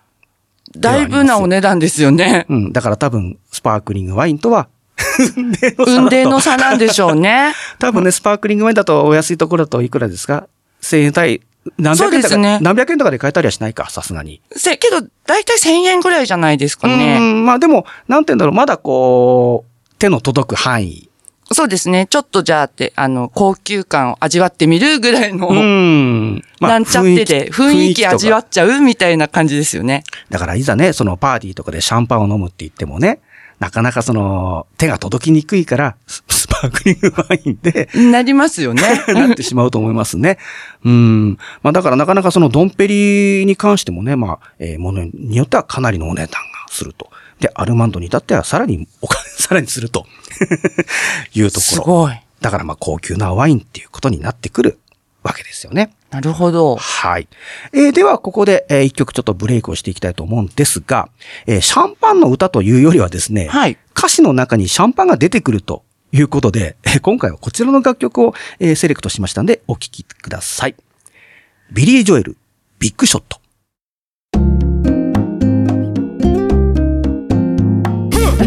[0.76, 2.46] だいぶなお値段ですよね。
[2.50, 2.74] うん。
[2.74, 4.68] だから多分、スパークリングワインとは、
[5.88, 7.54] 運転の差なんでしょうね。
[7.80, 10.48] 多分ね、スパークリングワインだとお安いところだといくらですか
[10.82, 11.42] ?1000 円単位、
[11.78, 14.42] 何百円とか、ね何百円とかで買えたりはしないか、さすがに。
[14.56, 17.20] せ、けど、だいたい1000円ぐらいじゃないですかうね。
[17.20, 17.46] ん。
[17.46, 21.07] まあでも、なんて言うんだろう、まだこう、手の届く範囲。
[21.52, 22.08] そうですね。
[22.10, 26.44] ちょっとじゃあって、あの、高級感を味わってみるぐらいの、うん。
[26.60, 30.04] まあなんちゃってで、雰囲気味わっちゃうみたいな感じですよね。
[30.30, 33.22] だからいざね、そのパーティーとかでシャンパンを飲むって言ってもね、
[33.60, 38.84] なかなかその、手が届きにくいから、ス スパークリングワインで、なりますよね。
[39.14, 40.38] なってしまうと思いますね。
[40.86, 41.38] うん。
[41.64, 46.38] まあだからなかなかそのドンペリに関してもね、まあ、えーものによってはかなりのお値段が
[46.70, 47.10] すると。
[47.40, 50.06] で、アルマンドに至ってはさらにお金、 さらにすると
[51.34, 51.74] いうところ。
[51.76, 52.14] すごい。
[52.42, 54.80] だからまあ高級なワインっていうことになってくる
[55.24, 55.94] わけですよね。
[56.10, 56.76] なるほど。
[56.78, 57.28] はい。
[57.74, 61.10] えーでは、ここで、えー一曲ちょっとブレイクをしていきたいと思うんですが、
[61.48, 70.76] えーシャンパンの歌というよりはですね、はい歌詞の中にシャンパンが出てくるということで、えー今回はこちらの楽曲を、えーセレクトしましたので、お聴きください。
[71.72, 72.38] ビリー・ジョエル、
[72.80, 73.40] ビッグショット。
[78.38, 78.44] は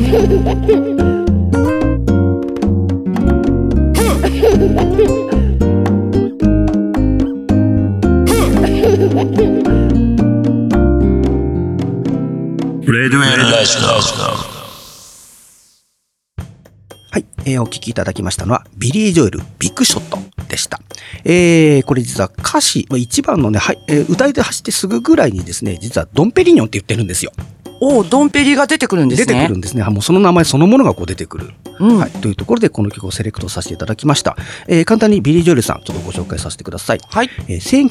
[17.18, 17.26] い。
[17.44, 20.80] えーお聴きいただきましたのは、ビリー・ジョエル、ビッグショットでした。
[21.24, 27.32] えー、これ実は歌詞、まあ一番のね、はい、えー歌い出してすぐぐらいにですね、実はドンペリニョンって言ってるんですよ。
[27.80, 29.26] おドンペリが出てくるんですね。
[29.26, 29.82] 出てくるんですね。
[29.82, 31.50] あもうその名前そのものがこう出てくる。
[31.78, 32.10] うんはい。
[32.10, 34.36] というところで、この曲をセレクトさせていただきました。
[34.68, 37.00] えー簡単にビリー・ジョエルさん、ちょっとご紹介させてください。
[37.10, 37.30] はい。
[37.48, 37.90] えー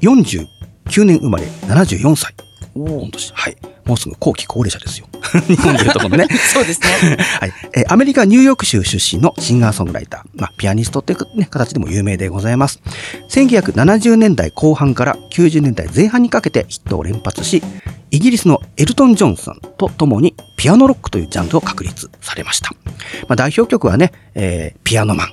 [0.00, 2.34] 1949年生まれ、74歳。
[3.34, 3.56] はい。
[3.84, 5.06] もうすぐ後期高齢者ですよ。
[5.48, 6.26] 日本でいうところのね。
[6.52, 7.16] そうですね。
[7.40, 7.52] はい。
[7.74, 12.80] えーアメリカ・ニューヨーク州出身のシンガーソングライター、まあ、ピアニストっていう、ね、形でも有名でございます。
[13.30, 17.62] 1970年代後半から90年代前半にかけてヒットを連発し、
[18.10, 22.70] イギリスのエルトン・ジョンさんと共にピアノロックというジャンルを確立されました。
[23.28, 25.28] まあ、代表曲はね、えーピアノマン、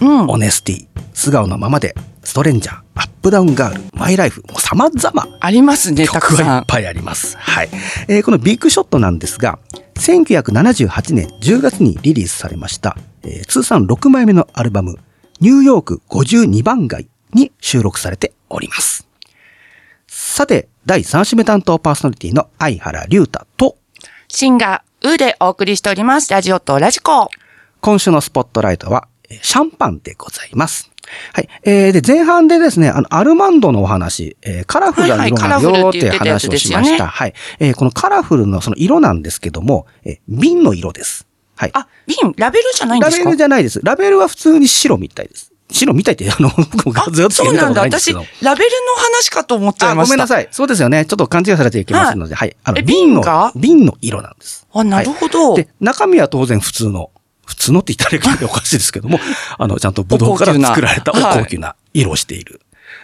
[0.00, 0.30] うん。
[0.30, 6.36] オネスティ、素顔のままで、ストレンジャー、アップダウンガール、マイライフ、もう様々ありますね、たくさん。
[6.38, 7.36] 曲はいっぱいあります。
[7.38, 7.68] はい。
[8.08, 9.58] えーこのビッグショットなんですが、
[9.96, 14.98] 1978年10月にリリースされました、えー通算6枚目のアルバム、
[15.40, 19.06] ニューヨーク52番街に収録されております。
[20.06, 23.76] さて、第3週目担当パーソナリティの相原龍太と、
[24.28, 26.30] シンガー、ウーでお送りしております。
[26.32, 27.28] ラジオとラジコ。
[27.80, 30.87] 今週のスポットライトは、えーシャンパンでございます。
[31.32, 31.48] はい。
[31.64, 37.06] えー、で、前半でですね、あの、アルマンドのお話、えーカラフルな色があるはいはいよっていう話をしました。
[37.06, 37.34] はい。
[37.60, 41.26] えーこのカラフルのその色なんですけども、えー瓶の色です。
[41.56, 41.70] はい。
[41.74, 43.18] あ、瓶、ラベルじゃないんですか？
[43.18, 43.80] ラベルじゃないです。
[43.82, 45.52] ラベルは普通に白みたいです。
[45.70, 46.48] 白みたいって、あの、
[46.84, 47.82] 僕もずっとそうなんだ。
[47.82, 48.54] 私、ラベルの
[48.96, 50.14] 話かと思っちゃいました。
[50.14, 50.48] ごめんなさい。
[50.50, 51.04] そうですよね。
[51.04, 52.56] ちょっと勘違いされていけませんので、はい。
[52.64, 54.66] あの、え瓶の瓶の色なんです。
[54.72, 55.54] あ、なるほど。
[55.56, 57.10] で、中身は当然普通の、
[57.48, 59.18] 普通のって言ったらおかしいですけども、
[59.56, 61.76] あの、ちゃんとブドウから作られたお高級な。
[61.94, 62.60] 色をしている。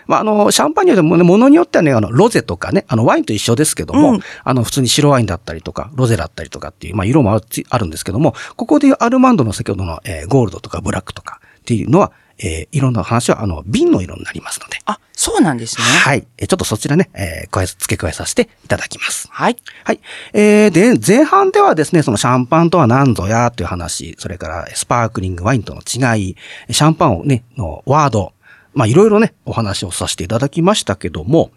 [0.07, 4.21] まあ、あの、シャンパーニュでもね、ものによってはね、あの、ロゼとかね、あの、ワインと一緒ですけども、うん。
[4.45, 15.85] あの、普通に白ワインだったりとか、ロゼだったりとかっていう、まあ、色もあるあるんですけども、ここでいうアルマンドの先ほどの、えーゴールドとかブラックとかっていうのは、えー、色の話は、あの、瓶の色になりますので、あ、そうなんですね。
[15.85, 16.27] はい。
[16.39, 19.29] えーちょっとそちらね、えー加え、付け加えさせていただきます。
[19.31, 19.57] はい。
[19.85, 20.01] はい。
[20.33, 26.37] えー、で、前半ではですね、そのシャンパンとは何ぞやという話、それからスパークリングワインとの違い、
[26.71, 28.33] シャンパンをね、のワード、
[28.75, 31.51] まあいろいろね、お話をさせていただきましたけども、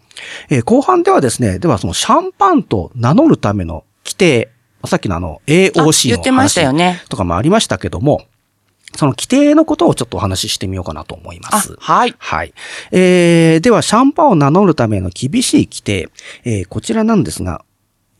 [0.50, 4.50] えー後半ではですね、ではそのシャンパンと名乗るための規定、
[4.86, 8.22] さっきのあの AOC の言ってましたよね話とかもありましたけども、
[8.96, 12.14] その規定のことをちょっとお話ししてみようかなと思いまあす。、はい。
[12.18, 12.52] はい。
[12.90, 16.08] えー、では、シャンパンを名乗るための厳しい規定、
[16.44, 17.64] えーこちらなんですが、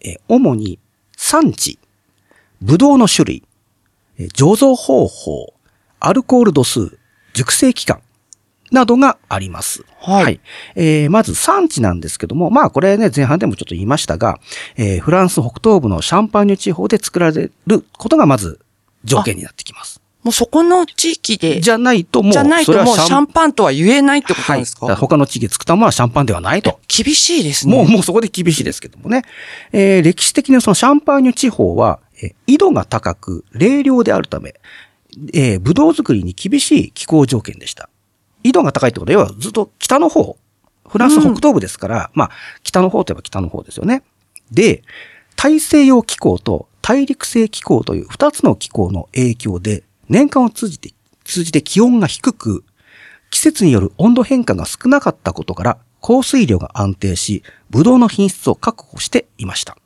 [0.00, 0.78] えー主に
[1.16, 1.78] 産地、
[2.60, 3.42] ブドウの種類、
[4.18, 5.54] えー醸造方法、
[6.00, 6.98] アルコール度数、
[7.32, 8.00] 熟成期間、
[8.70, 9.84] などがあります。
[10.00, 10.40] はい
[10.76, 14.38] えーまず産地なんですけども、まあこれね、前半でもちょっと言いましたが、
[14.76, 18.60] えーフランス北東部のシャンパーニュ地方で作られることがまず
[19.04, 20.00] 条件になってきます。
[20.28, 24.96] もうそこの地域で、じゃないともう、じゃないともうシャンパンとは言えないってことなんですか、はい。
[24.96, 26.80] 他の地域で作ったものはシャンパンではないと。
[26.86, 27.74] 厳しいですね。
[27.74, 29.22] もう、もうそこで厳しいですけどもね。
[29.72, 34.54] えー歴史的にそのシャンパーニュ地方は、えー緯度が高く、冷涼であるため、
[35.32, 37.88] えー、ブドウ作りに厳しい気候条件でした。
[38.44, 40.36] 緯度が高いってことは、要はずっと北の方、
[40.86, 42.30] フランス北東部ですから、まあ、
[42.62, 44.02] 北の方といえば北の方ですよね。
[44.52, 44.82] で、
[45.36, 50.92] 大西洋気候と大陸性気候という二つの気候の影響で、年間を通じて、
[51.24, 52.64] 通じて気温が低く、
[53.30, 59.76] 季節による温度変化が少なかったことから、降水量が安定し、ブドウの品質を確保していました。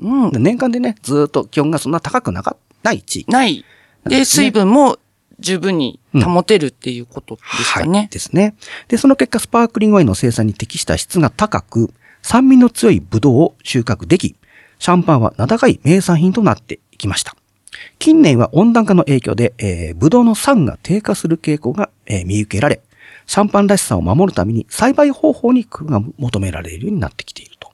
[0.00, 0.30] うん。
[0.32, 3.30] で年間でね、ずーっと気温がそんな高くなかない地域。
[3.30, 3.64] ない。
[4.04, 4.98] で、水分も
[5.38, 7.88] 十分に保てるっていうことですかはい。
[7.88, 8.08] ね。
[8.10, 8.54] ですね。
[8.88, 14.36] で、その結果、スパークリングワインの生産に適した質が高く、酸味の強いブドウを収穫でき、
[14.78, 17.36] シャンパンは名高い名産品となっていきました。
[17.98, 22.80] 近年は温暖化の影響で、えー、ブドウの酸が低下する傾向が、えー見受けられ、
[23.26, 27.72] シャンパンらしさを守るために栽培方法に工夫が求められるようになってきていると。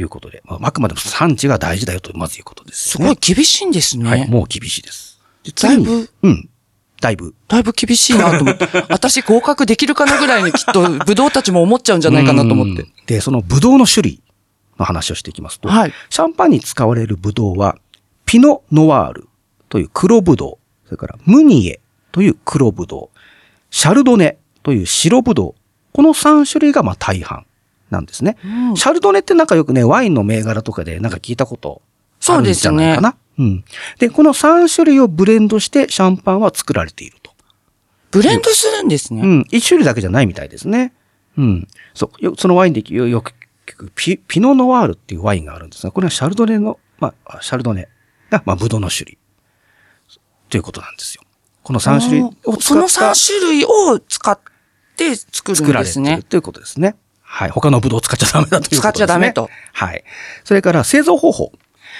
[0.00, 3.04] いうことで、まあ、あくまでも産地が大事だよと、まずいうことですね。
[3.04, 4.08] すごい厳しいんですね。
[4.08, 5.20] はい、もう厳しいです。
[5.44, 6.08] でだいぶ？
[6.22, 6.48] うん。
[7.00, 7.34] だいぶ。
[7.48, 8.68] だいぶ厳しいなと思って。
[8.90, 12.92] 私合格できるかなぐらいにきっと、ブドウたちも思っちゃうんじゃないかなと思ってうん。
[13.06, 14.22] で、そのブドウの種類
[14.78, 17.76] の話をしていきますと、はいシャンパンに使われるブドウは、
[18.28, 19.28] ピノ・ノワール
[19.70, 21.80] という黒ブドウ、それからムニエ
[22.12, 23.18] という黒ブドウ、
[23.70, 25.54] シャルドネという白ブドウ、
[25.94, 27.46] この3種類がまあ大半
[27.88, 28.36] なんですね。
[28.44, 31.80] うんシャルドネってなんかよくね、ワインの銘柄とかでなんか聞いたこと
[32.28, 33.16] あるんじゃないかな。
[33.38, 33.64] うん。
[33.98, 37.32] で、この3種類をブレンドしてシャンパンは作られていると。
[38.10, 39.22] ブレンドするんですね。
[39.22, 39.46] うん。
[39.50, 40.92] 一種類だけじゃないみたいですね。
[41.38, 41.68] うん。
[41.94, 42.24] そう。
[42.24, 43.32] よそのワインでよよく
[43.66, 47.88] 聞くピ、ピノノワールっていうワインがあるんですが、これはシャルドネの、まあ、シャルドネ
[48.30, 49.18] が、まあ、ブドウの種類。
[50.48, 51.22] ということなんですよ。
[51.62, 54.38] この3種類を使そのった3種類を使っ
[54.96, 56.22] て作る作られているんですね。
[56.22, 56.96] ということですね。
[57.20, 57.50] はい。
[57.50, 58.80] 他のブドウを使っちゃダメだということですね。
[58.80, 59.50] 使っちゃダメと。
[59.74, 60.04] はい。
[60.44, 61.52] それから製造方法。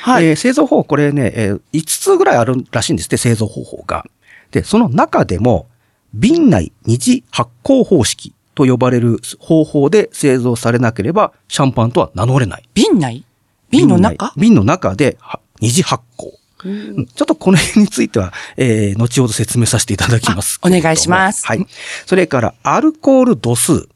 [0.03, 4.07] はいえー製造方法、これね、えー5つぐらいあるらしいんですって、製造方法が。
[4.53, 5.67] で、その中でも、
[6.15, 12.69] 瓶内二次発酵方式と呼ばれる方法で製造されなければ、シャンパンとは名乗れない。
[12.73, 13.25] 瓶内？
[13.71, 14.33] 瓶の中？
[14.37, 16.31] 瓶の中では二次発酵。
[16.65, 21.65] うんちょっとこの辺については、えー、後ほど説明させていただきますお願いしますはい。
[22.05, 23.89] それから、アルコール度数。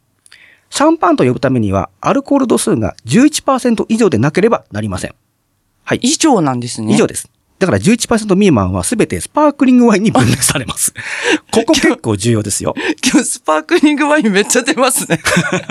[0.70, 5.14] シャンパンと呼ぶためには、アルコール度数が11%以上でなければなりません。
[5.84, 5.98] はい。
[6.02, 6.94] 以上なんですね。
[6.94, 7.28] 以上です。
[7.62, 10.92] だから11%未満はすべてスパークリングワインに分類されます。
[11.52, 12.74] ここ結構重要ですよ。
[13.04, 15.20] 今日スパークリングワインめっちゃ出ますね。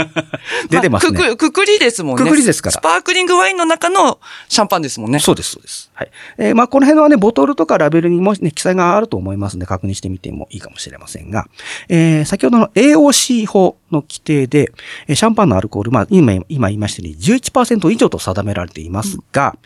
[0.71, 2.23] 出てますねあくくくくりですもんね。
[2.23, 5.19] くくりですからスパークリングワインの中のシャンパンですもんね。
[5.19, 5.91] そうです、そうです。
[5.93, 6.12] はい。
[6.38, 11.49] えーまあ、この辺はね、ボトルとかラベルにもね、記載があると思いますので、確認してみてもいいかもしれませんが、
[11.89, 14.71] えー先ほどの AOC 法の規定で、
[15.10, 19.58] えーシャンパンのアルコール、まあ、今、今言いましたように11%以上と定められていますが、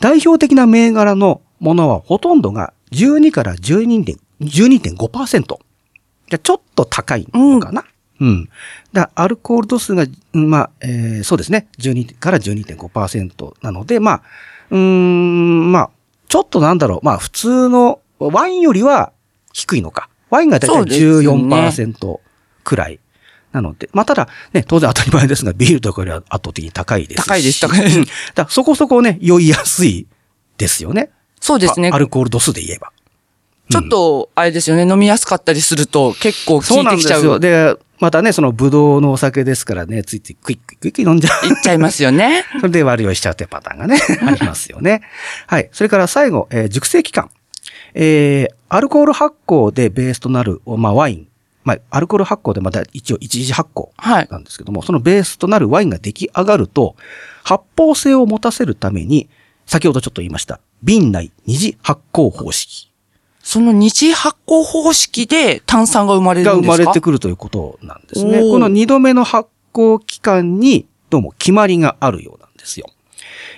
[0.00, 4.18] 代表的な銘柄のものはほとんどが12から12.5%。
[4.40, 5.40] 12.5%。
[5.40, 7.84] じゃあちょっと高いのかな？
[8.20, 8.48] うん。
[8.92, 11.68] だアルコール度数が、うんまあ、えーそうですね。
[11.78, 14.22] 12から12.5%なので、まあ、
[14.70, 15.90] うーん、まあ、
[16.28, 17.00] ちょっとなんだろう。
[17.02, 19.12] まあ、普通のワインよりは
[19.54, 20.10] 低いのか。
[20.28, 22.20] ワインがだいたいそうですね14%
[22.64, 23.00] くらい。
[23.52, 27.26] なので、まあ、ただ、ね、当然当たり前ですが、ビールとかよりは圧倒的に高いですし。
[27.26, 30.06] 高いです高いですうんだそこそこね、酔いやすい
[30.58, 31.10] ですよね。
[31.46, 32.92] そうですねあアルコール度数で言えば。
[33.70, 37.14] ちょっと、あれですよね、飲みやすかったりすると結構効いてきちゃうんですよ。
[37.14, 37.40] そうなんですよ。
[37.40, 41.46] で、またね、そのブドウのお酒ですからね、ついついクイックイクイックイ飲んじゃう。
[41.46, 42.44] いっちゃいますよね。
[42.60, 45.02] それで悪酔いしちゃうというパターンがね、ありますよね。
[45.46, 45.68] はい。
[45.72, 47.30] それから最後、えー熟成期間。
[47.94, 51.28] えーアルコール発酵でベースとなる、まあ、ワイン。
[51.62, 54.28] まあ、アルコール発酵でまた一応一次発酵はい。
[54.30, 56.96] なんですけども、そのベースとなるワインが出来上がると、
[57.44, 59.28] 発泡性を持たせるために、
[59.66, 62.90] 先ほどちょっと言いました、瓶内二次発酵方式。
[63.42, 66.76] その二次発酵方式で炭酸が生まれがるんですか？
[66.76, 68.40] 生まれてくるということなんですね。
[68.40, 72.86] この二度目の発酵期間に、どうも決まりがあるようなんですよ。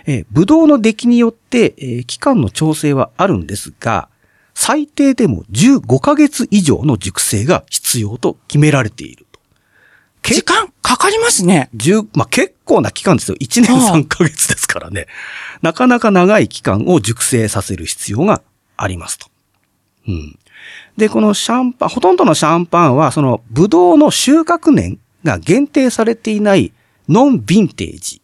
[0.06, 4.08] えー、ブドウの出来によって、えー期間の調整はあるんですが、
[4.54, 9.26] 最低でも15ヶ月以上の熟成が必要と決められている
[10.34, 11.70] 時間かかりますね。
[11.76, 13.36] 10まあ、結構な期間ですよ。
[13.40, 15.06] 1年はあ3ヶ月ですからね。
[15.62, 18.42] なかなか長い期間を熟成させる必要が
[18.76, 19.26] ありますと。
[20.06, 20.38] うん。
[20.96, 26.72] で、このシャンパン、ほとんどのシャンパンは、その、ブドウの収穫年が限定されていない
[27.08, 28.20] ノンヴィンテージ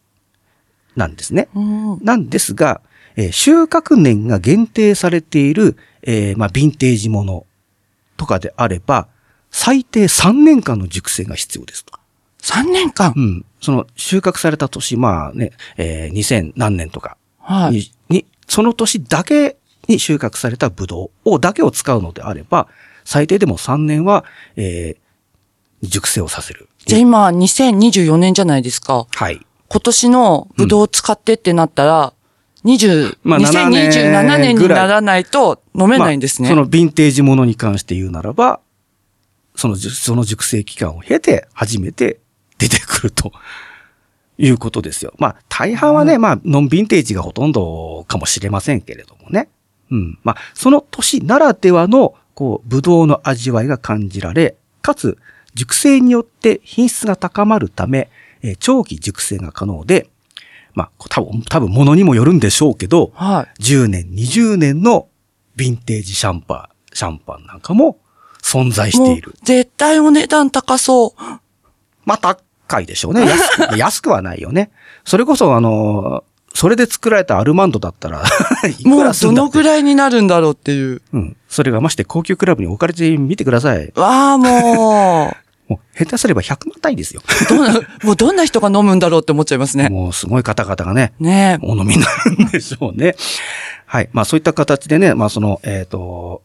[0.95, 1.47] なんですね。
[1.55, 2.81] うんなんですが、
[3.15, 7.45] えー収穫年が限定されている、えーまあ、ヴィンテージもの
[8.17, 9.07] とかであれば、
[9.57, 11.93] 最低3年間の熟成が必要ですと。
[12.41, 13.13] 3年間？
[13.15, 13.19] う。
[13.21, 13.45] ん。
[13.61, 17.91] その収穫された年、まあね、えー2000何年とかに,、はい。
[18.09, 19.55] に、その年だけ
[19.87, 22.67] に収穫されたブドウをだけを使うのであれば、
[23.05, 24.25] 最低でも3年は、
[24.57, 25.05] えー
[25.81, 26.67] 熟成をさせる。
[26.85, 29.07] じゃあ今、2024年じゃないですか。
[29.09, 29.39] はい。
[29.69, 32.13] 今年のブドウを使ってってなったら、
[32.65, 36.49] 20、まあ7年2027年にならないと飲めないんですね。
[36.49, 38.59] まあそのヴィンテージものに関して言うならば、
[39.55, 42.19] そのその熟成期間を経て、初めて
[42.57, 43.31] 出てくると
[44.37, 45.13] いうことですよ。
[45.17, 49.49] まあ、大半はね、まあ、ノンヴィンテージがほとんどかもしれませんけれどもね。
[49.91, 50.19] うん。
[50.23, 55.17] まあ、その年ならではの、こう、ブドウの味わいが感じられ、かつ、
[55.53, 58.09] 熟成によって品質が高まるため、
[58.41, 60.09] えー長期熟成が可能で、
[60.73, 63.61] まあ、多分、多分、ものにもよるんでしょうけど、はい。
[63.61, 65.07] 10年、20年の
[65.55, 67.97] ヴィンテージシャンパン、シャンパンなんかも
[68.45, 69.35] 存在してもいうる。
[69.43, 71.21] 絶対お値段高そう。
[72.05, 73.25] まあ、高いでしょうね。
[73.25, 74.69] 安く 安くはないよね。
[75.03, 78.23] それこそ、あの、それで作られたアルマンドだったら
[78.85, 81.01] もうどのぐらいになるんだろうっていう。
[81.11, 81.35] うん。
[81.49, 83.91] それがまして高級クラブに置かれてみてください。
[83.95, 85.35] わあ、もう。
[85.67, 87.23] もう、下手すれば100万単位ですよ。
[87.49, 89.89] どんな、もうどんな人が飲むんだろうって思っちゃいますね。
[89.89, 91.65] もう、すごい方々がね、ねえ。
[91.65, 93.15] お飲みになるんでしょうね。
[93.87, 94.09] はい。
[94.13, 96.43] まあそういった形でね、まあその、えっ、と、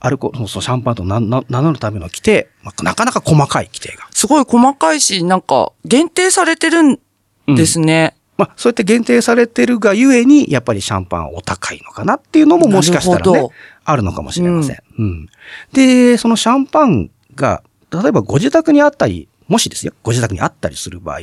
[0.00, 4.08] アルコール、そうシャンパンと名乗るための規定、まあ、なかなか細かい規定が。
[4.12, 6.98] すごい細かいし、なんか、限定されてるん
[7.54, 8.16] ですね。
[8.38, 13.48] まあそうやって限定されてるがゆえに、やっぱりシャンパンはお高いのかなっていうのももしかしたらね
[13.84, 14.78] あるのかもしれません。
[14.98, 15.28] うん。
[15.74, 21.20] で、そのシャンパンが、例えばご自宅にあったり、もしですよ、ご自宅にあったりする場合、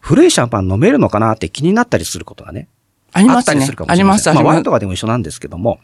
[0.00, 2.68] 古いシャンパン飲めるのかなって気になったりすることがね、
[3.16, 3.84] ありますねあったりするか。
[3.84, 4.70] もあります、しれまあ、ワインと。
[4.70, 5.80] かでも一緒なんですけども、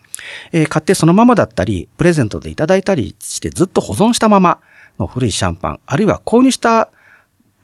[0.53, 4.61] えー買ってそのままだったり、プレゼントでいただいたりしてずっと保存したまま
[4.99, 6.91] の古いシャンパン、あるいは購入した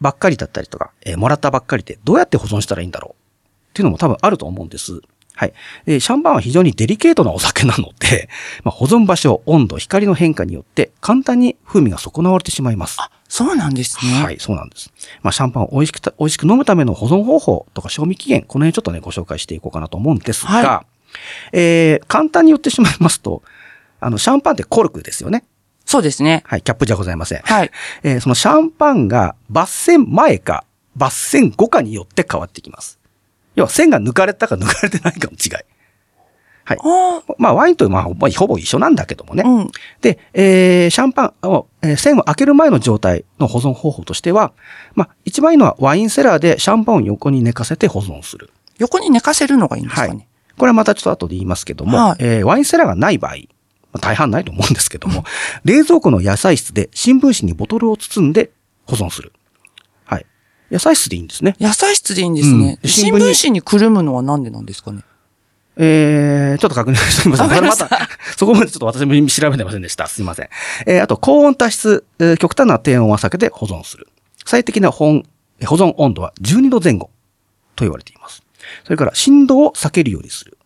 [0.00, 5.00] ばっかりだったりとか、えーもらったばっかりでどうやって保存したらいいんだろうっていうのも多分あると思うんです。
[5.34, 5.52] はい。
[5.86, 8.28] でシャンパンは非常にデリケートなお酒なので、
[8.64, 12.98] まあ、保存場所、温度、光の変化によって簡単に風味が損なわれてしまいます。
[13.28, 14.22] そうなんですね。
[14.22, 14.90] はい、そうなんです。
[15.22, 20.86] まあ、シャンパンを美味しくた、美味しく飲むための保存方法とか賞味期限、この辺ちょっとね、ご紹介していこうかなと思うんですが、は
[21.52, 23.42] えー、簡単に言ってしまいますと、
[24.00, 25.44] あの、シャンパンってコルクですよね。
[25.84, 26.42] そうですね。
[26.46, 27.40] はい、キャップじゃございません。
[27.42, 27.70] はい。
[28.02, 30.64] えーそのシャンパンが抜栓前か、
[30.96, 32.98] 抜栓後かによって変わってきます。
[33.56, 35.64] 要は線が抜かれたか抜かれてないかの違い。
[36.68, 36.78] はい。
[36.82, 39.42] あまあ、ワインとまあ、まあほぼ一緒なんだけどもね。
[39.46, 39.70] あ、うん。
[40.02, 44.52] で、えー、シャンパンを、えー栓を開ける前の状態の保存方法としては、
[44.94, 48.50] まあ、一番いいのはワインセラーでシャンパンを横に寝かせて保存する。
[48.76, 50.08] 横に寝かせるのがいいんですかね。
[50.08, 50.28] はい。
[50.58, 53.38] これはまたちょっと後で言いますけども、はいえーワインセラーがない場合、ま
[53.94, 55.24] あ大半ないと思うんですけども、
[55.64, 58.50] 冷蔵庫の野菜室で新聞紙にボトルを包んで
[58.86, 59.32] 保存する。
[60.04, 60.26] はい。
[60.70, 61.56] 野菜室でいいんですね。
[61.58, 62.78] 野菜室でいいんですね。
[62.82, 65.02] うん新聞紙にくるむのはなんでなんですかね。
[65.80, 67.64] えー、ちょっと確認してみません。
[67.64, 67.88] ました
[68.36, 70.06] そこまでちょっと私も調べてませんでした。
[70.08, 70.48] すいません。
[70.86, 74.08] えー、あと、高温多湿、えー極端な低温は避けて保存する。
[74.44, 75.22] 最適な保温
[75.60, 77.10] えー保存温度は12度前後
[77.76, 78.42] と言われています。
[78.84, 80.58] それから、振動を避けるようにする。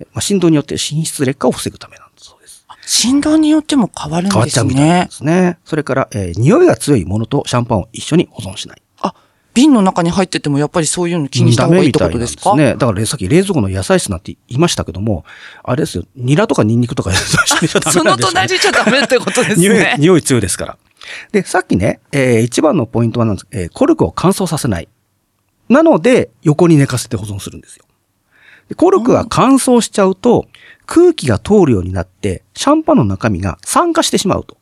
[0.00, 2.66] えーまあ、振動によって品質劣化を防ぐためなんだそうです。
[2.84, 5.10] 振動によっても変わるん変わっですちゃうみたいなんねで。
[5.12, 5.58] すね。
[5.64, 8.82] それから、えー匂いが強いものとシャンパンを一緒に保存しない。
[9.58, 12.54] あ、瓶の中に入っててもやっぱりそういうの気にした方がいいってことですか？
[12.56, 12.74] ね。
[12.76, 15.24] だからさっき冷蔵庫の野菜室なんて言いましたけども、
[15.62, 17.22] あれですよ、ニラとかニンニクとか一緒
[17.62, 18.16] にしちゃダメ その。
[18.16, 19.96] 隣じゃダメってことです匂いね、。
[19.98, 20.76] 匂い強いですから。
[21.32, 24.88] で、さっきね、えー一番のポイントはなんです、えーコルクを乾燥させない。
[25.68, 27.84] なので、横に寝かせて保存するんですよ。
[28.68, 30.46] でコルクが乾燥しちゃうと、
[30.86, 34.56] 空気が通るようになって、シャンパンの中身が酸化してしまうと。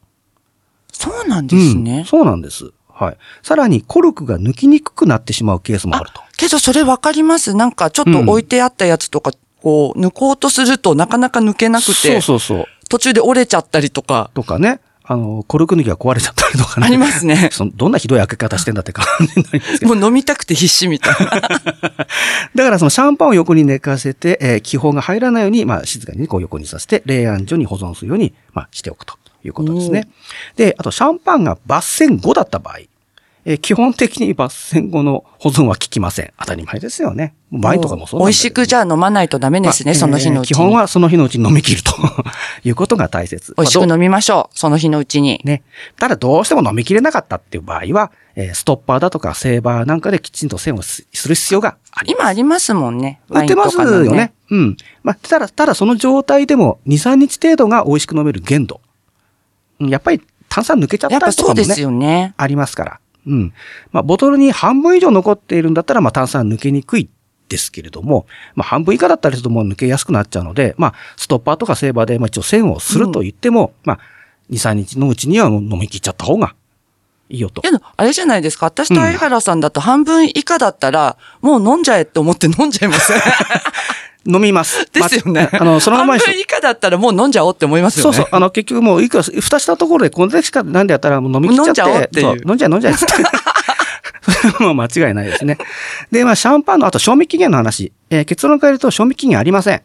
[0.93, 2.05] そうなんですうんね。
[2.07, 2.73] そうなんです。
[2.99, 3.17] はい。
[3.43, 6.23] さらに、コルクが抜きにくくなってしまうケースもあると。
[6.37, 7.55] けどそれわかります。
[7.55, 9.33] なんかちょっと置いてあったやつとか、
[9.63, 12.67] こう、抜こうとするとなかなか抜けなくて、そうそうそう。
[12.89, 14.81] 途中で折れちゃったりとか、とかね。
[15.09, 16.87] あの、コルク抜きが壊れちゃったりとかね。
[16.87, 19.95] ありますね そのどんなひどい開け方してんだって感じになりますけど。
[19.95, 21.31] もう飲みたくて必死みたいな。
[21.41, 22.07] だか
[22.55, 29.15] らそのシャンパンを横に寝かせて、えー気泡が入らないように、まあ静かにねこう横にさせて、冷暗所に保存するように、まあしておくと
[29.47, 30.09] いうことですね。
[30.57, 32.79] で、あとシャンパンが抜栓後だった場合、
[33.49, 36.33] えー基本的に抜栓後の保存は効きません。
[36.37, 37.33] 当たり前ですよね。
[37.53, 40.57] ワインとかもそう美味しくじゃあ飲まないとダメですね、まあその日のうちに。
[40.57, 41.93] えー基本はその日のうちに飲み切ると
[42.65, 43.55] いうことが大切。
[43.57, 45.41] 美味しく飲みましょう、その日のうちに。
[45.45, 45.63] ね。
[45.97, 52.21] ただどうしても飲みきれなかったっていう場合は、えーストッパーだとかセーバーなんかできちんと栓をすする必要があります。
[52.23, 53.21] 今ありますもんね。
[53.31, 54.33] 売ってますよね。。
[54.51, 54.77] うん。
[55.05, 58.81] まあ、ただ、ただその状態でも2、3日程度が美味しく飲める限度。
[59.81, 62.35] うんやっぱり炭酸抜けちゃったぱりとかもね、そうですよね。
[62.37, 63.01] ありますから。
[63.27, 63.53] うん。
[63.93, 67.09] まあ、ボトルに半分以上残っているんだったら、まあ、炭酸抜けにくい
[67.49, 73.99] ですけれども、まあ、半分以下だったりするともう抜けやすくなっちゃうので、まあ、ストッパーとかセーバーで、まあ、一応栓をすると言っても、まあ、
[74.51, 76.55] 2、3日のうちにはもう飲み切っちゃった方が
[77.29, 77.63] いいよと。
[77.63, 78.67] けど、あれじゃないですか。
[78.67, 83.13] 私と相原さんだと半分以下だったら、もう飲んじゃえって思って飲んじゃいます。
[84.27, 84.87] 飲みます。
[84.93, 85.49] ですよね。
[85.53, 88.17] まああの、そのままに以下だったらもう飲んじゃおうって思いますよね。
[88.17, 88.29] そうそう。
[88.31, 91.91] あの、結局もう、いくら、蓋したところで、これしかなんでやったらもう飲み切っちゃって。
[91.91, 93.05] 飲んじゃおうっていうそ飲んじゃえ飲んじゃえって。
[94.63, 95.59] もう間違いないですね。
[96.11, 97.93] で、まあ、シャンパンの、あと、賞味期限の話。
[98.11, 99.83] えー結論から言うと、賞味期限ありません。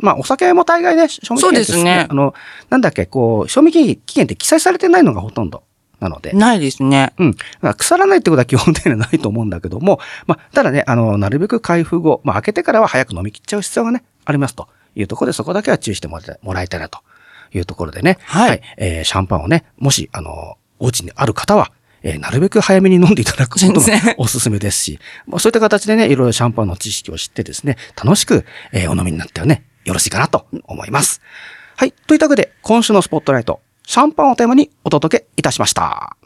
[0.00, 2.34] まあ、お酒も大概ね、賞味期限ってそうですねあの、
[2.70, 5.63] なんだっけ、こう、賞味期限って記載されてないのがほとんど
[6.04, 6.32] なので。
[6.32, 7.12] ないですね。
[7.18, 7.34] うん。
[7.76, 17.00] 腐らないってことは基本的にはないと思うんだけども、まあ、ただね、あの、なるべく開封後、まあ、開けてからは早く飲み切っちゃう必要がね、ありますというところで、そこだけは注意してもらいもらいたいなと
[17.52, 18.18] いうところでね。
[18.24, 31.20] はいえーシャンパンをね、もし、あの、お家にある方は、えーなるべく早めに飲んでいただくことが おすすめですし、まあ、そういった形でね、いろいろシャンパンの知識を知ってですね、楽しく、えーお飲みになってはね、よろしいかなと思います。
[31.76, 31.92] はい。
[31.92, 36.16] といったわけで、今週のスポットライト、シャンパンをテーマにお届けいたしました。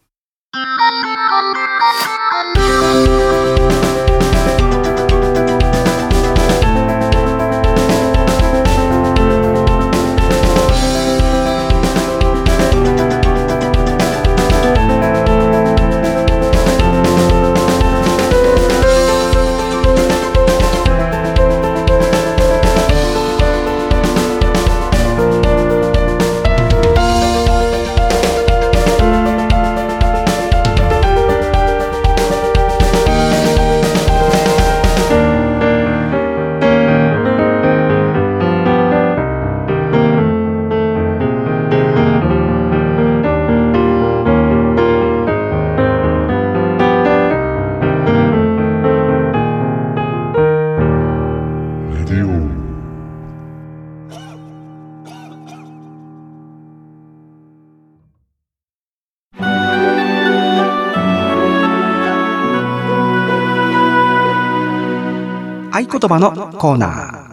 [66.08, 67.28] 言葉のコーナー。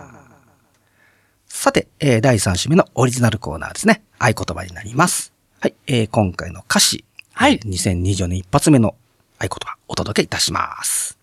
[1.47, 4.03] さて、えー第3週目のオリジナルコーナーですね。
[4.19, 5.32] 合言葉になります。
[5.61, 7.05] はい、えー今回の歌詞。
[7.34, 8.95] はいえー2024年一発目の
[9.39, 11.17] 合言葉、お届けいたします。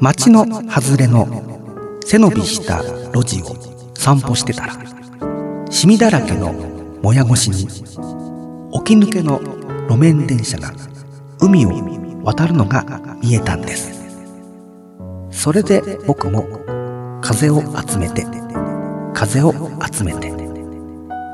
[0.00, 2.82] 街の外れの背伸びした
[3.12, 3.54] 路地を
[3.94, 4.74] 散歩してたら、
[5.70, 6.52] シミだらけの
[7.02, 9.38] もや越しに、起き抜けの
[9.88, 10.72] 路面電車が
[11.40, 11.70] 海を
[12.24, 12.84] 渡るのが
[13.22, 14.01] 見えたんです。
[15.32, 16.44] それで僕も
[17.20, 18.24] 風を集めて、
[19.14, 19.52] 風を
[19.92, 20.30] 集めて、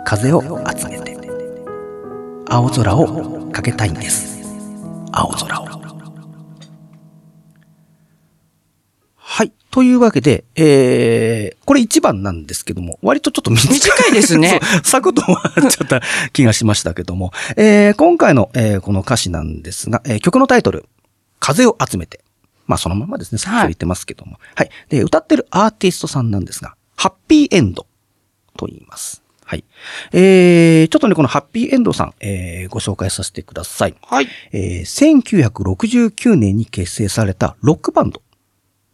[0.05, 1.19] 風を集めて、
[2.49, 4.39] 青空をかけたいんです。
[5.13, 5.69] 青空を。
[9.17, 9.53] はい。
[9.71, 13.79] というわけで、えー、これ一番なんですけども、割とちょっと短い。
[13.79, 16.01] 短いですね サクッと終わっちゃった
[16.33, 20.87] 気がしましたけども、えー、今回の、えーこの歌詞なんですが、えー曲のタイトル、
[21.41, 22.21] 風を集めて。
[22.69, 24.39] まあそのままですね、さっき言ってますけども。
[24.55, 24.71] はい。
[24.89, 27.87] で、歌ってるアーティストさんなんですが、ハッピーエンド
[28.57, 29.25] と言います。
[29.45, 29.65] はい。
[30.13, 33.95] えー、ちょっとね、このハッピーエンドさん、えー、ご紹介させてください。
[34.03, 34.29] はい。
[34.53, 38.21] えー、1969年に結成されたロックバンド。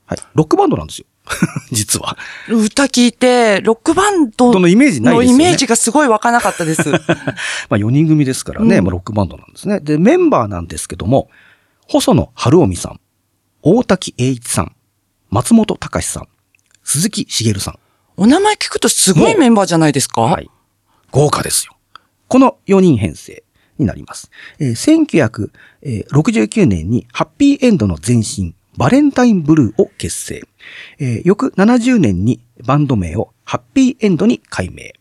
[0.06, 0.18] はい。
[0.34, 1.06] ロックバンドなんですよ。
[1.72, 2.16] 実は。
[2.48, 5.38] 歌聞いて、ロックバンドどのイメージないですよね。
[5.38, 6.88] のイメージがすごい湧かなかったです。
[6.92, 9.80] まあ4人組ですからね、うんまあロックバンドなんですね。
[9.80, 11.30] で、メンバーなんですけども、
[11.88, 13.00] 細野晴臣さん、
[13.66, 14.76] 大滝栄一さん、
[15.30, 16.28] 松本隆さん、
[16.82, 17.78] 鈴木茂さん。
[18.18, 20.20] お名前聞くとすごいメンバーじゃないですか？
[20.20, 20.50] はい。
[21.10, 21.74] 豪華ですよ。
[22.28, 23.42] この4人編成
[23.78, 24.30] になります。
[24.58, 25.46] えー
[26.12, 30.42] 1969年にハッピーエンドの前身、バレンタインブルーを結成。
[30.98, 34.92] えー翌70年にバンド名をハッピーエンドに改名。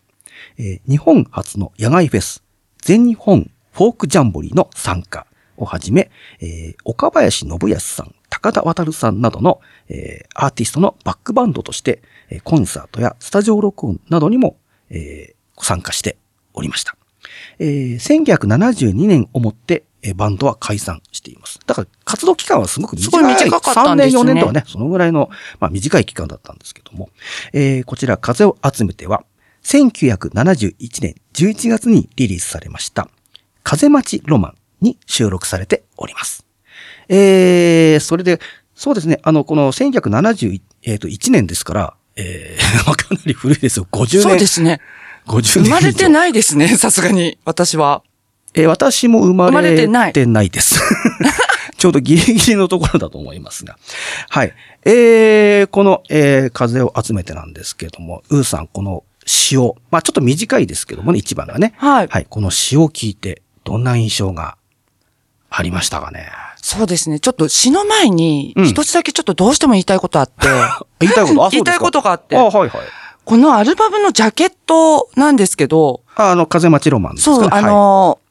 [0.56, 2.42] えー日本初の野外フェス、
[2.80, 5.26] 全日本フォークジャンボリーの参加
[5.56, 14.56] をはじめ、えー岡林信康さん、高田渡さんなどの、えーアーティストのバックバンドとして、えーコンサートやスタジオ録音などにも、
[14.90, 16.16] えー参加して
[16.52, 16.96] おりました。
[17.58, 21.60] えー1972年をもって、えーバンドは解散しています。
[21.66, 23.22] だから活動期間はすごく短い。
[23.34, 25.30] 短かったんですね3年4年とはね、そのぐらいの、
[25.60, 27.08] まあ、短い期間だったんですけども、
[27.52, 29.24] えーこちら風を集めては、
[29.62, 33.08] 1971年11月にリリースされました、
[33.62, 36.46] 風待ちロマンに収録されております。
[37.08, 38.40] えー、それで、
[38.74, 43.88] そうですね、あの、この1971、えーと1年ですから、えー、 かなり古いですよ。
[43.90, 44.22] 50年。
[44.22, 44.80] そうですね。
[45.26, 45.64] 50年。
[45.64, 48.02] 生まれてないですね、さすがに、私は。
[48.56, 50.80] えー私も生まれ生まれてないてないです。
[51.76, 53.76] ちょうどギリギリのところだと思いますが。
[54.28, 54.54] はい。
[54.84, 61.74] えー、この、えー、風を集めてなんですけれども、ウーさん、この詩を、まあちょっと短いですけどもね、一番がね。
[61.78, 62.26] はいはい。
[62.30, 64.56] この詩を聞いて、どんな印象が
[65.56, 66.28] ありましたかね。
[66.56, 67.20] そうですね。
[67.20, 70.48] ちょっと詩の前にうん、一つだけちょっとどうしても言いたいことあって、
[71.00, 72.36] 言いたいこと、あ、言いたいことがあって。
[72.36, 72.70] あ、はいはい。
[73.24, 77.36] このアルバムのジャケットなんですけど、ああの、風待ちロマンですか？
[77.36, 78.24] そう、あ、のー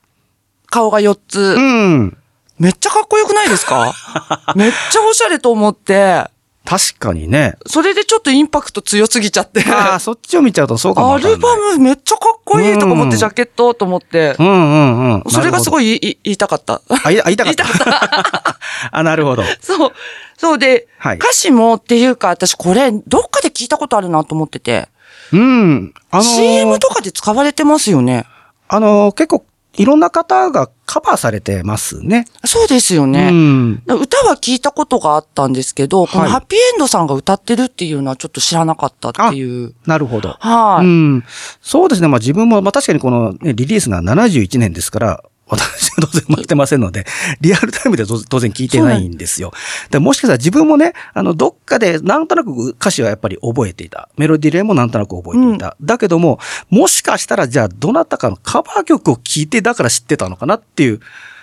[0.72, 2.18] 顔が4つ、はい、うん。
[2.58, 3.94] めっちゃかっこよくないですか？
[4.56, 6.26] めっちゃおしゃれと思って、
[6.66, 7.58] 確かにね。
[7.68, 11.18] それでちょっとインパクト強すぎちゃって、ああ、そっちを見ちゃうとそうかもア。
[11.20, 15.24] ルバムめっちゃかっこいいとか思って、うんジャケットと思ってう、んうんうん。
[15.30, 15.72] それがすい。
[15.72, 16.82] ごい言い言いたかった。
[17.04, 17.64] あ、い言いたかった。
[17.66, 18.58] 言いたか
[18.92, 19.44] あ、なるほど。
[19.62, 19.92] そう。
[20.38, 24.88] そうで、はい歌詞もっていうか、私これ、どっかで聞いたことあるなと思ってて、
[25.34, 25.94] うん。
[26.12, 28.26] あのー CM とかで使われてますよね。
[28.70, 29.46] あのー結構、
[29.76, 32.26] いろんな方がカバーされてますね。
[32.46, 33.32] そうですようね。
[33.32, 33.84] ん。
[33.88, 39.74] 歌は聞いたことがあったんですけど、このはいハッピーエンドさんが歌ってるっていうのはちょっと知らなかったっていう。
[39.88, 40.36] なるほど。
[40.40, 41.24] はい、うん。
[41.62, 42.08] そうですね。
[42.08, 45.24] まあ自分も、まあ確かにこの、ね、リリースが71年ですから、
[45.56, 47.06] 私は当然待ってませんので、
[47.42, 49.52] リアルタイムで当当然聞いてないんですよ。
[49.92, 54.10] でもしかしたら自分もね、あの、どっかでなんとなく歌詞はやっぱり覚えていた。
[54.18, 55.76] メロディレイもなんとなく覚えていた。
[55.82, 56.40] だけども、
[56.70, 61.00] もしかしたらじゃあどなたかのカバー曲を聴いてだから知ってたのかなっていう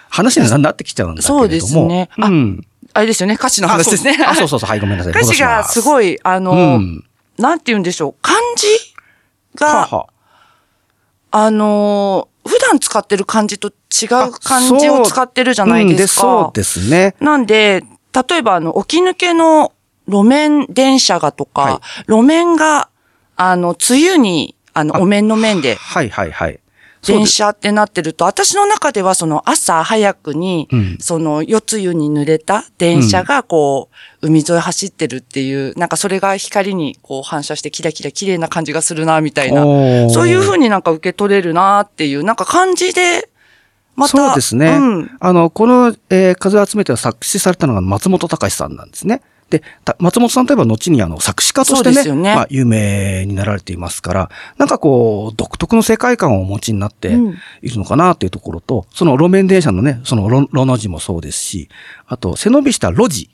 [0.08, 1.40] 話になってきちゃうんだけれども。
[1.40, 2.66] そうですねあうん。
[2.92, 4.18] あれですよね、歌詞の話ですね。
[4.26, 5.12] あ、そうそうそう、はい、ごめんなさい。
[5.14, 5.82] 歌詞がすい。
[5.82, 7.04] ごい、あの、うん。
[7.38, 8.66] なんて言うんでしょう、漢字
[9.54, 16.26] が、はあはああのー普段使ってる漢字と違う漢字を使ってるじゃないですか。
[16.26, 17.14] うんそうですね。
[17.20, 17.84] なんで、
[18.28, 19.72] 例えばあの、起き抜けの
[20.06, 22.88] 路面電車がとか、はい路面が、
[23.36, 26.59] あの、梅雨に、あの、あお面の面で、はいはいはい。
[27.06, 33.88] 電車ってなってると、私の中ではその朝早くに、うんその夜露に濡れた電車がこ
[34.22, 39.62] う、海沿い走ってるっていう、なんかそれが光にこう反射してキラキラ綺麗な感じがするな、みたいな。
[40.10, 43.28] そういう風になんか受け取れるなっていう、なんか感じで、
[43.96, 44.16] また。
[44.16, 44.68] そうですね。
[44.68, 45.10] うん。
[45.20, 49.22] あの、この、えー風を集めては作詞されたのが松本隆さんなんですね。
[49.50, 61.68] で、た松本さんといえば後にあの作詞家としてね、ねまあ有名になられていますから、なんかこう、独特の世界観をお持ちになってうんいるのかなっていうところと、その路面電車のね、その路路の字もそうですし、
[62.06, 63.30] あと背伸びした路地。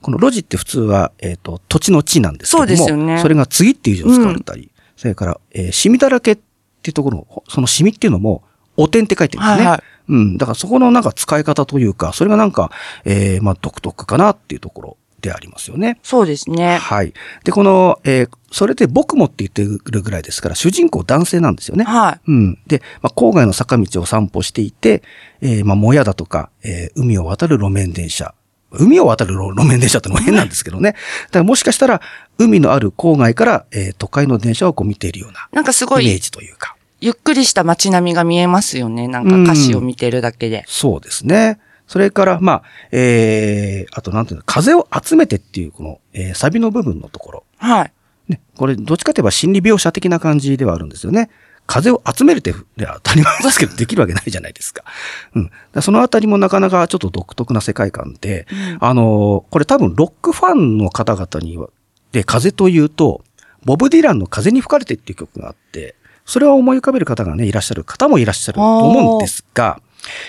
[0.00, 6.42] この路地って普通は、えっ、と、土地の地なんですけども、そねそれが次っていう字を使われたり、それから、えーシミだらけって
[6.88, 8.42] いうところ、そのシミっていうのも、
[8.76, 9.66] お点って書いてるんですね。
[9.66, 10.36] はいはいうん。
[10.36, 12.72] だからそこのなんか使い方というか、それがなんか、
[13.04, 15.98] えーまあ独特かなっていうところでありますよね。
[16.02, 16.76] そうですね。
[16.76, 17.14] はい。
[17.44, 21.84] で、この、えーそれで僕もって言ってるぐらいですから、主人公男性なんですよね。
[21.84, 22.30] はい。
[22.30, 22.58] うん。
[22.66, 25.02] で、まあ、郊外の坂道を散歩していて、
[25.40, 28.34] えーまあ、もやだとか、えー海を渡る路面電車。
[28.70, 30.92] 海を渡る路路面電車ってのも変なんですけどね。
[31.28, 32.02] だからもしかしたら、
[32.36, 36.76] 海のある郊外から、えー都会の電車をこう見ているようななんかすごい、イメージというか。
[37.00, 39.08] ゆっくりした街並みが見えますよね。
[39.08, 40.64] なんか歌詞を見てるだけで。
[40.68, 41.58] そうですね。
[41.92, 47.44] それから、まあ、えー、あとなんていうの、風を集めてっていう、この、えーサビの部分のところ。
[47.58, 47.92] はい。
[48.28, 51.28] ね、これ、どっちかといえば心理描写的な感じではあるんですよね。
[51.66, 54.84] 風を集めるって、で当たり前ですけど、できるわけないじゃないですか。
[55.36, 55.50] うん。
[55.82, 58.46] そのあたりもなかなかちょっと独特な世界観で、
[58.80, 61.68] あのーこれ多分ロックファンの方々には、
[62.12, 63.22] で、風というと、
[63.66, 69.82] ボブ・ディランの風に吹かれてっていう曲があって、それを思い浮かべる方がね、いらっしゃる方もいらっしゃると思うんですが、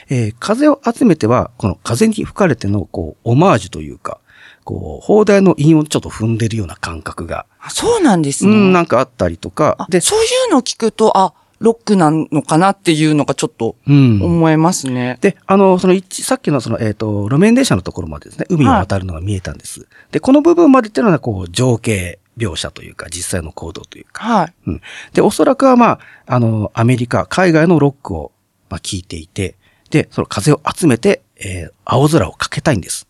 [0.09, 4.19] えー風を集めては、この風に吹かれての、こう、オマージュというか、
[4.63, 8.51] こう、放題の韻をちょっと踏んでるような感覚が、あそうなんですね。
[8.51, 14.21] うん、なんかあったりとかあ、で、そういうのを聞くと、あ、ロックなのかなっていうのがちょっとうん。
[14.21, 15.17] 思えますね。
[15.21, 19.87] で、あの、その一、さっきのその、えっ、と、路面電車のところまでですね、海を渡るのが見えたんです。
[20.11, 24.23] で、この部分までっていうのは、こう、情景描写というか、実際の行動というか。
[24.25, 24.53] はい。
[24.67, 24.81] うん。
[25.13, 28.33] で、おそらくはまあ、あの、アメリカ、海外のロックを、
[28.69, 29.55] まあ、聞いていて、
[29.93, 33.07] で、その風を集めて、えー青空をかけたいんです。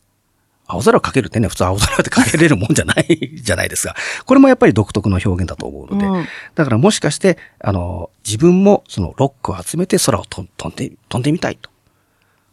[0.68, 3.96] 青空をかけるってね、普通青空ってかけれるもんじゃないじゃないですか。
[4.26, 6.26] これもやっぱり独特の表現だと思うので、うん
[6.56, 11.70] だからもしかして、あの、自分もそのロックを集めて空をと飛んで、飛んでみたいと。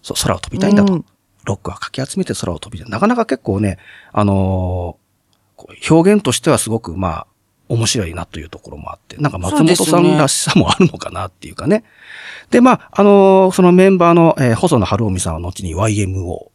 [0.02, 0.94] そう、空を飛びたいんだと。
[0.94, 1.04] うん
[1.44, 2.90] ロックはかき集めて空を飛びたい。
[2.90, 3.78] なかなか結構ね、
[4.12, 7.26] あのー表現としてはすごくまあ、
[7.70, 11.84] 面白いなというところもあって、なんか松本さんらしさもあるのかなっていうかね。
[12.50, 16.48] で、まあ、あのーそのメンバーの、えー細野晴臣さんは後に YMO。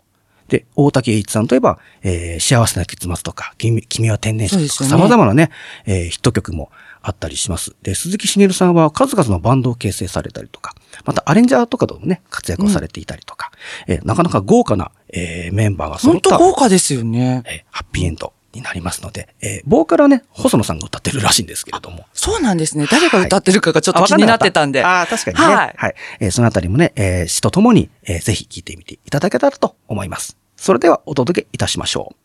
[0.49, 5.51] で、大竹栄一さんといえば、えー幸せな結末とか、君君は天然色とか、ね様々なね、
[5.85, 6.69] えーヒット曲も
[7.01, 7.75] あったりします。
[7.81, 13.51] で、鈴木茂さんは数々のバンドを結成されたりとか、またアレンジャーとかでもね、活躍をされていたりとか、
[13.87, 17.41] えーなかなか豪華な、えーメンバーが揃本当った、豪華ですよね。
[17.45, 22.05] えーハッピーエンドになりますので、えーボーカルはね、細野さんが歌ってるらしいんですけれども。
[22.13, 22.87] そうなんですね。
[22.89, 24.83] 誰が歌ってるかがちょっとあ気になってたんで。
[24.83, 25.43] ああー確かにね。
[25.55, 25.93] ははいい。
[26.21, 30.37] えーそのあたりもね、えー詩とともに、えーぜひ聴いてみていただけたらと思います。
[30.57, 32.15] それではお届けいたしましょう。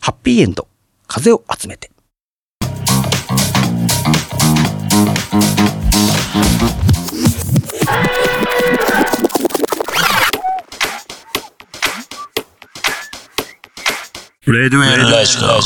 [0.00, 0.66] ハッピーエンド、
[1.06, 1.90] 風を集めて。
[14.52, 15.62] レッドウェルスカウン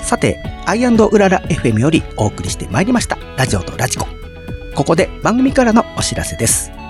[0.00, 4.06] さて、アイアンドウララ FM よりお送りしてまいりました、ラジオとラジコ。
[4.74, 6.81] ここで番組からのお知らせです。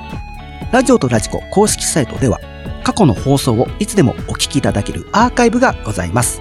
[0.73, 2.41] ラジオとラジコ公式サイトでは、
[2.83, 6.41] 過去の放送をいつでもお聞きいただけるアーカイブがございます。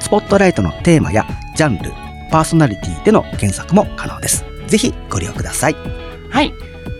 [0.00, 1.26] スポットライトのテーマや
[1.56, 1.90] ジャンル、
[2.30, 4.44] パーソナリティでの検索も可能です。
[4.66, 5.76] ぜひご利用ください。
[6.28, 6.52] はい。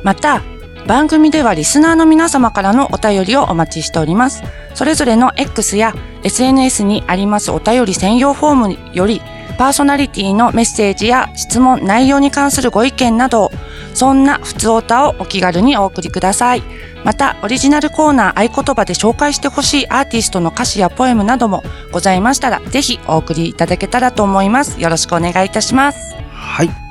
[0.02, 0.42] また、
[0.86, 4.42] 番組ではリスナーの皆様からのお便りをお待ちしております。
[4.72, 9.20] それぞれの X や SNS にありますお便り専用フォームより、
[9.60, 13.50] パーソナリティのメッセージや質問、内容に関するご意見など、
[13.92, 16.62] そんな普通おたをお気軽にお送りください。
[17.04, 24.80] また、オリジナルコーナー合言葉で紹介してほしいアーティストの歌詞やポエムなどもございましたら、ぜひお送りいただけたらと思います。
[24.80, 26.16] よろしくお願いいたします。
[26.32, 26.89] はい。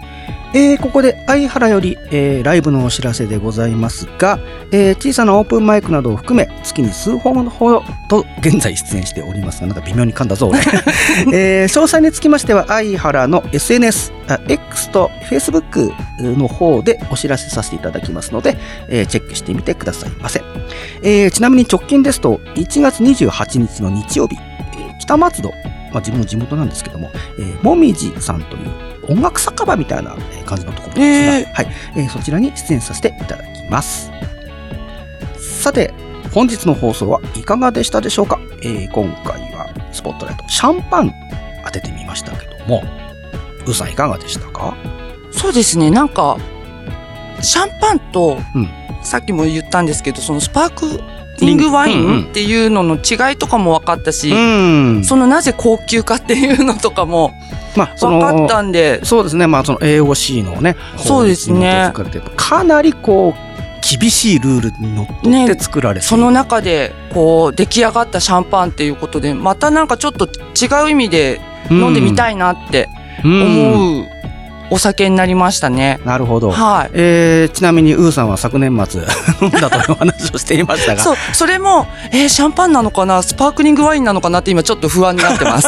[0.53, 4.39] えー、ここで相原より、えー、ライブのお知らせでございますが、
[4.71, 10.51] えー、小さなオープンマイクなどを含め、月に数本ほどと現在出演しておりますが、なんか微妙に噛んだぞ、
[11.33, 14.11] えー、詳細につきましては、相原の SNS
[14.47, 15.91] X と Facebook
[16.37, 20.41] の方でお知らせさせていただきますので、えー、チェックしてみてくださいませ。
[21.03, 24.37] えー、ちなみに直近ですと、1月28日の日曜日、
[24.73, 25.55] えー北松戸、ま
[25.95, 34.11] あ、自分の地元なんですけども、えー、もみじさんという音楽酒場みたいなえー感じのところですが、えはい、えーそちらに出演させていただきます。
[35.37, 35.93] さて、
[36.33, 41.13] 本日の放送はいかがでしたでしょうか、えー今回はスポットライトシャンパン
[41.65, 42.83] 当ててみましたけども、
[43.65, 44.75] うーさんいかがでしたか？
[45.31, 46.37] そうですね、なんか、
[47.41, 48.69] シャンパンと、うん。
[49.01, 51.01] さっきも言ったんですけど、そのスパーク
[51.39, 52.17] リングワイうんうん。
[52.23, 55.03] ンっていうのの違いとかも分かったし、ん。
[55.05, 57.31] そのなぜ高級かっていうのとかも
[57.75, 61.91] まあ、そ分かのったんで、そうですね、まあ、その AOC のね、そうですね。
[62.35, 63.49] かなりこう、
[63.99, 66.07] 厳しいルールにのって作られている。
[66.07, 71.41] その中でこう出来上がったシャンパンっていうことで、またなんかちょっと違う意味で
[71.71, 72.89] 飲んでみたいなって
[73.23, 74.05] うん思う
[74.71, 75.99] お酒になりましたね。
[76.05, 76.51] なるほど。
[76.51, 76.89] はい。
[76.93, 79.01] えーちなみに、ウーさんは昨年末
[79.41, 83.23] 飲んだというお話をしていましたが、そう、それも、えーシャンパンなのかな？
[83.23, 84.41] スパークリングワインなのかな？
[84.41, 85.67] って今ちょっと不安になってます。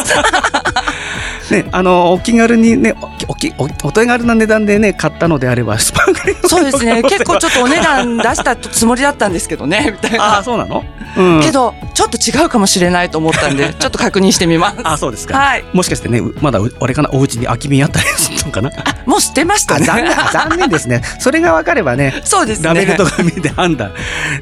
[1.52, 2.96] ね、あの、お気軽にね、
[3.28, 7.04] おきおお手軽な値段でね、買ったのであれば、スパークリングそうですね。
[7.04, 10.44] 結構ちょっとお値段出したつもりだったんですけどね、みたい ああ、な。
[10.44, 10.84] そうなの？
[11.18, 11.42] うん。
[11.42, 14.78] けど、ちょっと違うかもしれないと思ったんで、 ちょっと確認してみます。
[14.84, 15.38] あそうですか。
[15.38, 15.64] はい。
[15.74, 18.70] もしかしてね、うまだう俺かな、お家に空き瓶あったりするのかな？
[18.70, 19.88] あ、もう捨てましたね。
[19.90, 20.16] あ残念、
[20.50, 21.02] 残念ですね。
[21.20, 22.68] それが分かればね、そうですね。
[22.68, 23.92] ラベルとか見て判断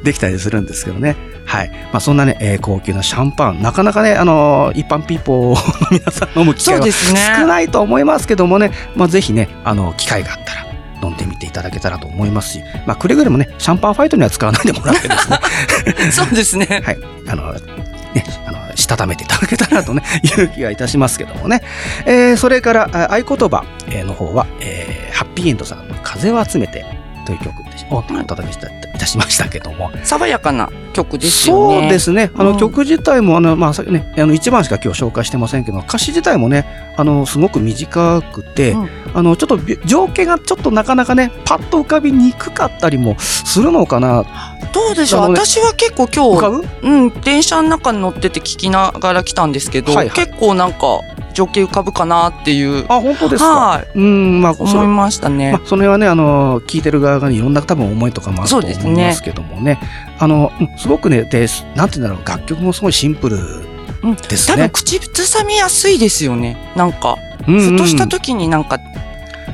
[0.04, 1.16] できたりするんですけどね。
[1.46, 1.72] はい。
[1.92, 7.36] まあそんなね、えー高級なシャンパン、なかなかね、あのー一般ピーポーの皆さん飲む機会はそうですね。
[7.40, 10.70] 少ないと思いますけどもね、まあぜひね、あの、機会があったら。
[11.02, 15.40] 飲んでみていただけたらと思いますし、まあ、くれぐれもね、シャンパンファイトには使わないでもらってですね、
[16.12, 16.82] そうですね。
[16.84, 20.04] はい、あの、ね、あの、したためていただけたらとね、
[20.38, 21.62] いう気がいたしますけどもね。
[22.06, 26.86] えーそれから、あ合言葉えーの方は、えーハッピーエンドさんの風を集めて
[27.26, 29.92] という曲でおお届けいたしましたけども。
[30.04, 31.80] 爽やかな曲ですよね。
[31.82, 32.32] そうですね。
[32.36, 36.66] あの、うん曲自体も、あの、まあ、さね、あの、一番しか今日紹介してませんけど、歌詞自体もね、
[36.98, 44.24] あの、すごく短くて、うんあの、ちょっとび情景がちょっとなかなかね、パッと浮かびにくかったりもするのかな。
[44.72, 47.08] どうでしょう、ね私は結構浮今日、う？
[47.08, 51.00] ん、電車の中に乗ってて聞きながら来たんですけど、はいはい結構なんか
[51.34, 53.56] 情景浮かぶかなっていう、あ、本当ですか？
[53.56, 55.54] はい、うん、まあ、そ思いましたね。
[55.54, 59.80] まあ、それはね、あの、聞いてる側がねいろんな多分思いとかもあると思いますけどもね。
[60.18, 61.46] あの、うんすごくね、で、
[61.76, 64.56] なんていうんだろう、楽曲もすごいシンプルうんですね。
[64.56, 66.58] 多分口ずさみやすいですよね。
[66.76, 67.18] なんか、
[67.48, 68.80] うんうんふとした時になんか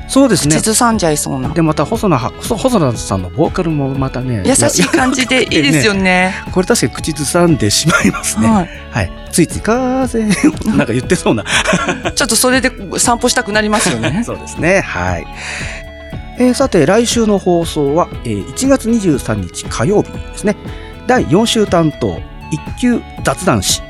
[0.08, 1.50] そうですねさんじゃいそうな。
[1.50, 4.44] で、また細野は、細細野さんのボーカルもまたね。
[4.46, 6.34] 優しい感じでいいですよ ね。
[6.52, 8.48] これ確かに口ずさんでしまいますね。
[8.48, 8.70] はい。
[8.92, 9.12] はい。
[9.32, 10.28] ついつい風を
[10.78, 11.44] なんか言ってそうな。
[12.16, 14.22] ちょっとそれで散歩したくなりますよね。
[14.26, 14.82] そうですね。
[14.82, 15.28] はい。
[16.38, 20.56] えーさて、来週の放送は、えー1月23日火曜日ですね。
[21.08, 22.20] 第4週担当、
[22.52, 23.82] 一級雑談師、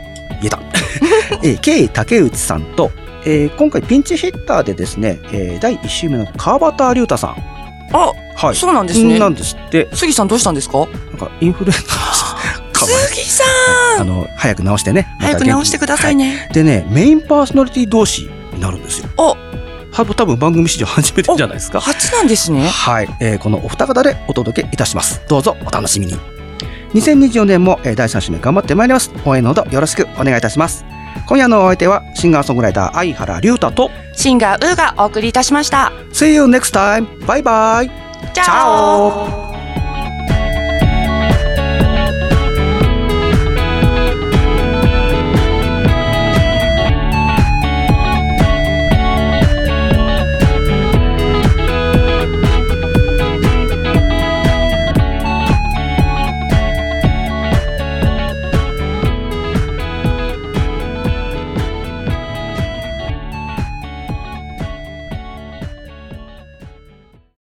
[0.41, 0.59] 言えた。
[1.43, 2.91] えー、K 竹内さんと、
[3.25, 7.35] えー今回ピンチヒッターでですね、えー第1週目の川端龍太さん。
[7.93, 8.55] あ、はい。
[8.55, 10.79] そうなんですねなんですって、杉さんどうしたんですか？
[10.79, 10.87] なん
[11.17, 13.43] かインフルエンザ 杉さ
[13.99, 15.07] あの、早く治してね。
[15.19, 16.27] また早く直してくださいね。
[16.35, 16.49] ね。
[16.53, 19.09] でね、メインパーソナリティ同士になるんですよ。
[19.17, 19.44] お多分
[20.03, 21.79] 多分番組史上初めてじゃないですか。
[21.79, 22.67] 初なんですね。
[22.67, 25.21] はい、えーこのお二方でお届けいたします。
[25.27, 26.15] どうぞお楽しみに。
[26.93, 29.11] 2024年も、えー第3週目頑張ってまいります。
[29.25, 30.85] 応援のほどよろしくお願いいたします。
[31.27, 35.91] 今夜のお相手はシンガーソングライター相原龍太とシンガーウーがお送りいたしました。
[36.11, 37.25] See you next time!
[37.25, 37.89] バイバイ
[38.33, 38.67] チャ
[39.51, 39.54] オ